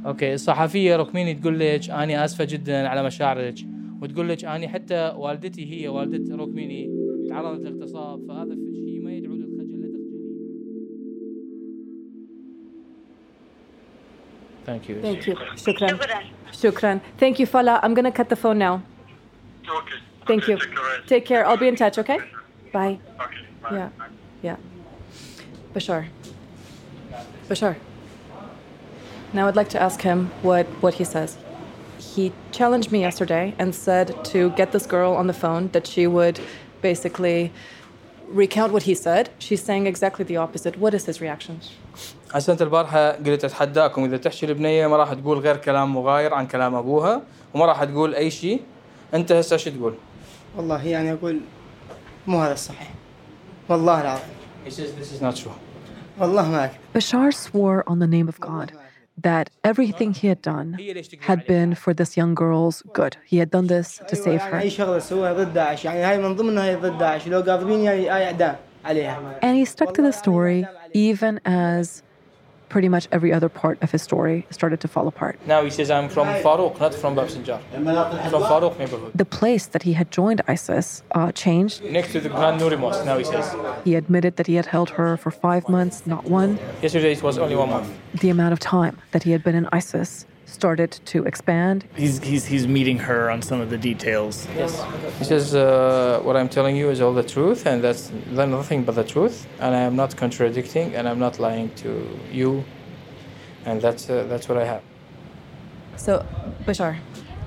اوكي 0.07 0.35
الصحفيه 0.35 0.97
ركميني 0.97 1.35
تقول 1.35 1.59
لك 1.59 1.91
اني 1.91 2.25
اسفه 2.25 2.45
جدا 2.45 2.89
على 2.89 3.03
مشاعرك 3.03 3.55
وتقول 4.02 4.30
لك 4.30 4.46
حتى 4.68 5.14
والدتي 5.16 5.74
هي 5.74 5.88
روكميني 6.32 6.90
تعرضت 7.30 7.62
لاغتصاب 7.62 8.28
فهذا 8.28 8.56
شيء 8.56 9.02
ما 9.04 9.12
يدعو 9.12 9.34
للخجل 9.34 9.82
لا 9.82 9.88
تخجلي 9.88 10.32
Thank 14.66 14.90
you. 14.90 15.02
Thank 15.02 15.28
you. 15.28 15.36
شكرا. 15.56 16.00
شكرا. 16.52 17.00
Thank 17.20 17.40
you, 17.40 17.48
Falah. 17.48 17.80
I'm 17.84 17.94
going 17.94 18.06
to 18.06 18.12
cut 18.12 18.30
the 18.30 18.36
phone 18.36 18.60
now. 18.60 18.84
Okay. 19.68 19.98
Thank 20.28 20.48
you. 20.48 20.58
Take 21.08 21.26
care. 21.26 21.46
I'll 21.48 21.58
be 21.58 21.68
in 21.68 21.76
touch, 21.76 21.98
okay? 21.98 22.20
Bye. 22.72 23.00
Okay. 23.26 23.44
Bye. 23.64 23.76
Yeah. 23.76 23.90
Yeah. 24.44 24.58
Bashar. 25.74 26.08
Bashar. 27.50 27.76
Now 29.34 29.48
I'd 29.48 29.56
like 29.56 29.70
to 29.70 29.82
ask 29.82 30.02
him 30.02 30.30
what, 30.42 30.68
what 30.84 30.94
he 30.96 31.04
says 31.04 31.38
He 32.15 32.33
challenged 32.59 32.91
me 32.93 33.01
yesterday 33.09 33.55
and 33.59 33.75
said 33.75 34.07
to 34.33 34.51
get 34.51 34.69
this 34.73 34.87
girl 34.87 35.13
on 35.21 35.27
the 35.27 35.39
phone 35.45 35.65
that 35.75 35.87
she 35.87 36.07
would 36.07 36.37
basically 36.83 37.53
recount 38.43 38.73
what 38.73 38.85
he 38.85 38.95
said. 38.95 39.25
She's 39.39 39.63
saying 39.63 39.87
exactly 39.87 40.25
the 40.25 40.37
opposite. 40.45 40.75
What 40.79 40.93
is 40.95 41.05
his 41.07 41.21
reaction? 41.21 41.61
هسه 42.35 42.53
انت 42.53 42.63
البارحه 42.63 43.11
قلت 43.13 43.45
اتحداكم 43.45 44.05
اذا 44.05 44.17
تحكي 44.17 44.47
البنيه 44.47 44.87
ما 44.87 44.97
راح 44.97 45.13
تقول 45.13 45.39
غير 45.39 45.57
كلام 45.57 45.95
مغاير 45.95 46.35
عن 46.35 46.47
كلام 46.47 46.75
ابوها 46.75 47.23
وما 47.55 47.67
راح 47.67 47.85
تقول 47.85 48.15
اي 48.15 48.31
شيء 48.31 48.61
انت 49.15 49.33
هسه 49.33 49.57
شو 49.57 49.71
تقول؟ 49.71 49.95
والله 50.57 50.87
يعني 50.87 51.13
أقول 51.13 51.41
مو 52.27 52.41
هذا 52.43 52.53
الصحيح 52.53 52.91
والله 53.69 54.01
العظيم 54.01 54.37
He 54.67 54.71
says 54.71 54.93
this 55.01 55.13
is 55.19 55.23
not 55.23 55.37
true. 55.43 55.53
والله 56.21 56.51
ما 56.51 56.65
أكذب 56.65 56.79
Bashar 56.99 57.33
swore 57.35 57.85
on 57.93 57.99
the 57.99 58.07
name 58.07 58.29
of 58.29 58.41
God 58.41 58.73
that 59.18 59.50
everything 59.64 60.14
he 60.14 60.28
had 60.28 60.42
done 60.42 60.78
had 61.20 61.46
been 61.46 61.76
for 61.76 61.94
this 61.94 62.18
young 62.18 62.34
girl's 62.34 62.82
good. 62.94 63.18
He 63.26 63.38
had 63.38 63.52
done 63.52 63.68
this 63.68 64.02
to 64.08 64.16
save 64.16 64.42
her. 64.42 64.58
And 69.42 69.58
he 69.58 69.66
stuck 69.66 69.94
to 69.94 70.02
the 70.02 70.12
story 70.12 70.66
even 70.94 71.40
as 71.46 72.04
pretty 72.72 72.90
much 72.96 73.06
every 73.12 73.32
other 73.38 73.50
part 73.50 73.78
of 73.84 73.92
his 73.92 74.02
story 74.02 74.38
started 74.50 74.80
to 74.80 74.88
fall 74.88 75.08
apart. 75.14 75.36
Now 75.46 75.62
he 75.68 75.70
says, 75.70 75.92
I'm 75.92 76.08
from 76.08 76.28
Farouk, 76.46 76.80
not 76.80 76.94
from 76.96 77.16
Bab 77.16 77.28
Sinjar. 77.28 77.60
From 78.32 78.44
Farouk 78.52 78.80
neighborhood. 78.80 79.12
The 79.14 79.30
place 79.40 79.66
that 79.74 79.84
he 79.84 79.94
had 79.94 80.10
joined 80.10 80.42
ISIS 80.48 81.04
uh, 81.12 81.32
changed. 81.34 81.84
Next 81.84 82.14
to 82.14 82.22
the 82.22 82.30
Grand 82.30 82.62
Nouri 82.62 82.80
Mosque, 82.80 83.06
now 83.06 83.18
he 83.18 83.26
says. 83.26 83.46
He 83.84 83.96
admitted 83.96 84.38
that 84.38 84.48
he 84.48 84.56
had 84.56 84.68
held 84.68 84.90
her 84.92 85.18
for 85.18 85.32
five 85.32 85.68
months, 85.68 86.08
not 86.08 86.24
one. 86.26 86.58
Yesterday 86.82 87.12
it 87.12 87.22
was 87.22 87.38
only 87.38 87.58
one 87.58 87.70
month. 87.70 87.90
The 88.22 88.30
amount 88.30 88.54
of 88.54 88.60
time 88.60 88.98
that 89.12 89.24
he 89.24 89.32
had 89.32 89.44
been 89.44 89.56
in 89.56 89.68
ISIS 89.74 90.26
started 90.52 90.92
to 91.06 91.24
expand. 91.24 91.86
He's, 91.96 92.22
he's, 92.22 92.46
he's 92.46 92.68
meeting 92.68 93.00
her 93.00 93.32
on 93.32 93.42
some 93.42 93.62
of 93.62 93.70
the 93.70 93.78
details. 93.78 94.48
Yes. 94.56 94.84
He 95.18 95.24
says, 95.24 95.56
uh, 95.56 96.20
What 96.24 96.36
I'm 96.36 96.50
telling 96.50 96.76
you 96.76 96.90
is 96.90 97.02
all 97.02 97.14
the 97.14 97.24
truth, 97.24 97.66
and 97.66 97.82
that's 97.84 98.12
nothing 98.32 98.84
but 98.84 98.96
the 98.96 99.04
truth, 99.04 99.48
and 99.60 99.74
I 99.76 99.82
am 99.82 99.96
not 99.96 100.16
contradicting, 100.16 100.96
and 100.96 101.08
I'm 101.08 101.20
not 101.20 101.40
lying 101.40 101.70
to 101.84 101.92
you, 102.32 102.64
and 103.66 103.82
that's, 103.82 104.10
uh, 104.10 104.26
that's 104.28 104.48
what 104.50 104.58
I 104.58 104.66
have. 104.66 104.84
So, 105.96 106.26
Bashar, 106.66 106.98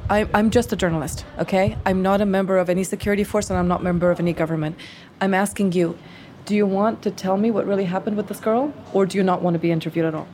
I, 0.09 0.29
I'm 0.35 0.51
just 0.51 0.73
a 0.73 0.77
journalist, 0.77 1.25
okay? 1.39 1.77
I'm 1.87 2.03
not 2.03 2.21
a 2.21 2.27
member 2.27 2.59
of 2.59 2.69
any 2.69 2.85
security 2.85 3.25
force 3.25 3.49
and 3.51 3.59
I'm 3.59 3.69
not 3.69 3.81
a 3.81 3.85
member 3.85 4.11
of 4.11 4.21
any 4.21 4.33
government. 4.33 4.77
I'm 5.21 5.33
asking 5.33 5.73
you, 5.73 5.99
do 6.45 6.55
you 6.55 6.67
want 6.67 7.01
to 7.03 7.11
tell 7.11 7.39
me 7.39 7.51
what 7.51 7.67
really 7.67 7.87
happened 7.87 8.19
with 8.19 8.29
this 8.29 8.39
girl, 8.39 8.75
or 8.93 9.07
do 9.07 9.17
you 9.17 9.25
not 9.25 9.41
want 9.41 9.55
to 9.55 9.59
be 9.59 9.71
interviewed 9.71 10.05
at 10.05 10.15
all? 10.15 10.29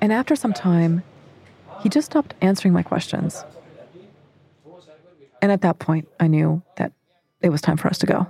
And 0.00 0.12
after 0.12 0.36
some 0.36 0.52
time, 0.52 1.02
he 1.80 1.88
just 1.88 2.06
stopped 2.06 2.34
answering 2.40 2.72
my 2.74 2.82
questions. 2.82 3.44
And 5.40 5.52
at 5.52 5.60
that 5.62 5.78
point, 5.78 6.08
I 6.18 6.26
knew 6.26 6.62
that 6.76 6.92
it 7.40 7.50
was 7.50 7.60
time 7.60 7.76
for 7.76 7.88
us 7.88 7.98
to 7.98 8.06
go. 8.06 8.26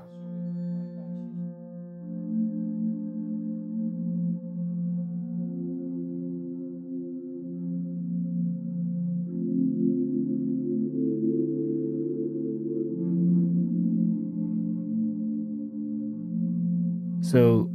So, 17.22 17.70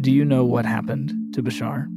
do 0.00 0.12
you 0.12 0.24
know 0.24 0.44
what 0.44 0.64
happened 0.64 1.12
to 1.34 1.42
Bashar? 1.42 1.88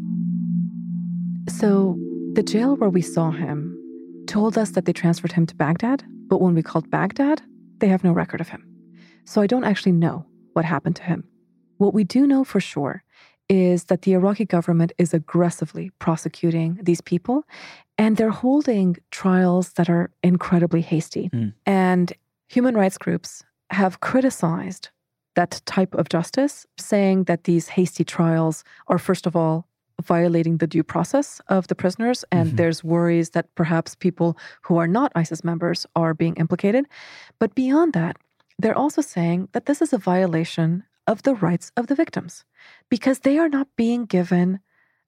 So, 1.49 1.97
the 2.33 2.43
jail 2.43 2.75
where 2.77 2.89
we 2.89 3.01
saw 3.01 3.31
him 3.31 3.77
told 4.27 4.57
us 4.57 4.71
that 4.71 4.85
they 4.85 4.93
transferred 4.93 5.33
him 5.33 5.45
to 5.47 5.55
Baghdad, 5.55 6.03
but 6.27 6.41
when 6.41 6.53
we 6.53 6.63
called 6.63 6.89
Baghdad, 6.89 7.41
they 7.79 7.87
have 7.87 8.03
no 8.03 8.11
record 8.11 8.41
of 8.41 8.49
him. 8.49 8.65
So, 9.25 9.41
I 9.41 9.47
don't 9.47 9.63
actually 9.63 9.93
know 9.93 10.25
what 10.53 10.65
happened 10.65 10.95
to 10.97 11.03
him. 11.03 11.23
What 11.77 11.93
we 11.93 12.03
do 12.03 12.27
know 12.27 12.43
for 12.43 12.59
sure 12.59 13.03
is 13.49 13.85
that 13.85 14.03
the 14.03 14.13
Iraqi 14.13 14.45
government 14.45 14.93
is 14.97 15.13
aggressively 15.13 15.91
prosecuting 15.99 16.79
these 16.81 17.01
people, 17.01 17.43
and 17.97 18.15
they're 18.15 18.29
holding 18.29 18.95
trials 19.11 19.73
that 19.73 19.89
are 19.89 20.11
incredibly 20.23 20.81
hasty. 20.81 21.29
Mm. 21.33 21.53
And 21.65 22.13
human 22.47 22.75
rights 22.75 22.97
groups 22.97 23.43
have 23.71 23.99
criticized 23.99 24.89
that 25.35 25.61
type 25.65 25.93
of 25.95 26.09
justice, 26.09 26.65
saying 26.77 27.25
that 27.25 27.45
these 27.45 27.69
hasty 27.69 28.03
trials 28.03 28.63
are, 28.87 28.97
first 28.97 29.25
of 29.25 29.35
all, 29.35 29.67
violating 30.01 30.57
the 30.57 30.67
due 30.67 30.83
process 30.83 31.41
of 31.47 31.67
the 31.67 31.75
prisoners. 31.75 32.25
And 32.31 32.47
Mm-hmm. 32.47 32.55
there's 32.57 32.83
worries 32.83 33.31
that 33.31 33.53
perhaps 33.55 33.95
people 33.95 34.37
who 34.63 34.77
are 34.77 34.87
not 34.87 35.11
ISIS 35.15 35.43
members 35.43 35.85
are 35.95 36.13
being 36.13 36.35
implicated. 36.35 36.85
But 37.39 37.55
beyond 37.55 37.93
that, 37.93 38.17
they're 38.59 38.77
also 38.77 39.01
saying 39.01 39.49
that 39.53 39.65
this 39.65 39.81
is 39.81 39.93
a 39.93 39.97
violation 39.97 40.83
of 41.07 41.23
the 41.23 41.33
rights 41.35 41.71
of 41.77 41.87
the 41.87 41.95
victims 41.95 42.45
because 42.89 43.19
they 43.19 43.37
are 43.39 43.49
not 43.49 43.67
being 43.75 44.05
given 44.05 44.59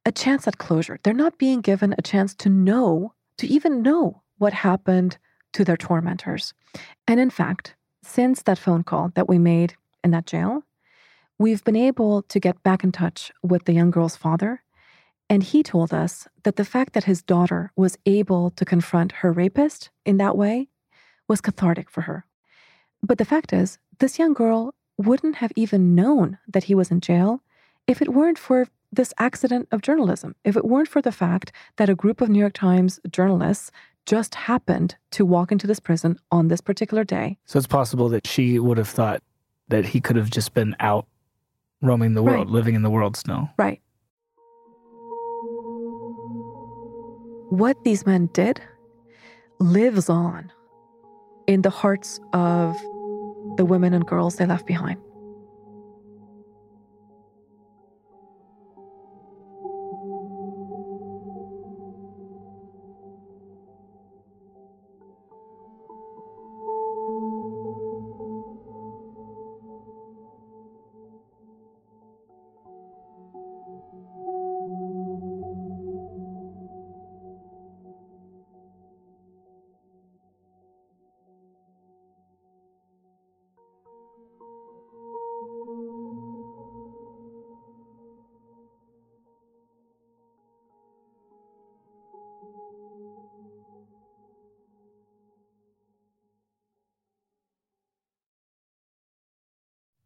a 0.06 0.12
chance 0.12 0.47
at 0.47 0.58
closure. 0.58 0.99
They're 1.03 1.13
not 1.13 1.38
being 1.38 1.62
given 1.62 1.93
a 1.97 2.01
chance 2.01 2.34
to 2.36 2.49
know, 2.49 3.13
to 3.38 3.47
even 3.47 3.82
know 3.82 4.21
what 4.38 4.53
happened 4.53 5.17
to 5.53 5.63
their 5.63 5.77
tormentors. 5.77 6.53
And 7.08 7.19
in 7.19 7.29
fact, 7.29 7.75
since 8.01 8.41
that 8.43 8.58
phone 8.58 8.84
call 8.84 9.12
that 9.15 9.29
we 9.29 9.38
made 9.38 9.75
in 10.03 10.12
that 10.12 10.25
jail, 10.25 10.63
we've 11.38 11.63
been 11.63 11.75
able 11.75 12.23
to 12.23 12.39
get 12.39 12.62
back 12.63 12.84
in 12.84 12.91
touch 12.91 13.32
with 13.43 13.65
the 13.65 13.73
young 13.73 13.91
girl's 13.91 14.17
father. 14.17 14.62
And 15.29 15.41
he 15.43 15.63
told 15.63 15.93
us 15.93 16.27
that 16.43 16.57
the 16.57 16.65
fact 16.65 16.93
that 16.93 17.05
his 17.05 17.21
daughter 17.21 17.71
was 17.75 17.97
able 18.05 18.51
to 18.51 18.65
confront 18.65 19.12
her 19.13 19.31
rapist 19.31 19.89
in 20.05 20.17
that 20.17 20.38
way 20.38 20.67
was 21.27 21.41
cathartic 21.41 21.89
for 21.89 22.01
her. 22.01 22.25
But 23.01 23.17
the 23.17 23.25
fact 23.25 23.53
is, 23.53 23.79
this 23.99 24.19
young 24.19 24.33
girl 24.33 24.75
wouldn't 24.97 25.38
have 25.38 25.51
even 25.55 25.95
known 25.95 26.38
that 26.47 26.65
he 26.65 26.75
was 26.75 26.91
in 26.91 27.01
jail 27.01 27.41
if 27.88 28.01
it 28.01 28.13
weren't 28.13 28.38
for 28.38 28.67
this 28.91 29.13
accident 29.17 29.67
of 29.71 29.81
journalism, 29.81 30.36
if 30.43 30.55
it 30.55 30.65
weren't 30.65 30.88
for 30.88 31.01
the 31.01 31.12
fact 31.12 31.51
that 31.77 31.89
a 31.89 31.95
group 31.95 32.21
of 32.21 32.29
New 32.29 32.39
York 32.39 32.53
Times 32.53 32.99
journalists 33.09 33.71
just 34.05 34.36
happened 34.36 34.95
to 35.12 35.25
walk 35.25 35.51
into 35.51 35.65
this 35.65 35.79
prison 35.79 36.19
on 36.31 36.47
this 36.49 36.62
particular 36.62 37.03
day. 37.03 37.38
So 37.45 37.57
it's 37.57 37.67
possible 37.67 38.07
that 38.09 38.27
she 38.27 38.59
would 38.59 38.77
have 38.77 38.89
thought 38.89 39.23
that 39.69 39.86
he 39.86 39.99
could 40.01 40.15
have 40.17 40.29
just 40.29 40.53
been 40.53 40.75
out 40.79 41.07
roaming 41.81 42.13
the 42.13 42.21
world, 42.21 42.47
Right. 42.47 42.53
living 42.53 42.75
in 42.75 42.83
the 42.83 42.89
world 42.91 43.15
still. 43.17 43.49
Right. 43.57 43.81
What 47.53 47.83
these 47.83 48.03
men 48.03 48.31
did 48.33 48.59
lives 49.59 50.09
on 50.09 50.51
in 51.45 51.61
the 51.61 51.69
hearts 51.69 52.19
of 52.33 52.75
the 53.57 53.63
women 53.63 53.93
and 53.93 54.03
girls 54.07 54.37
they 54.37 54.47
left 54.47 54.65
behind. 54.65 54.99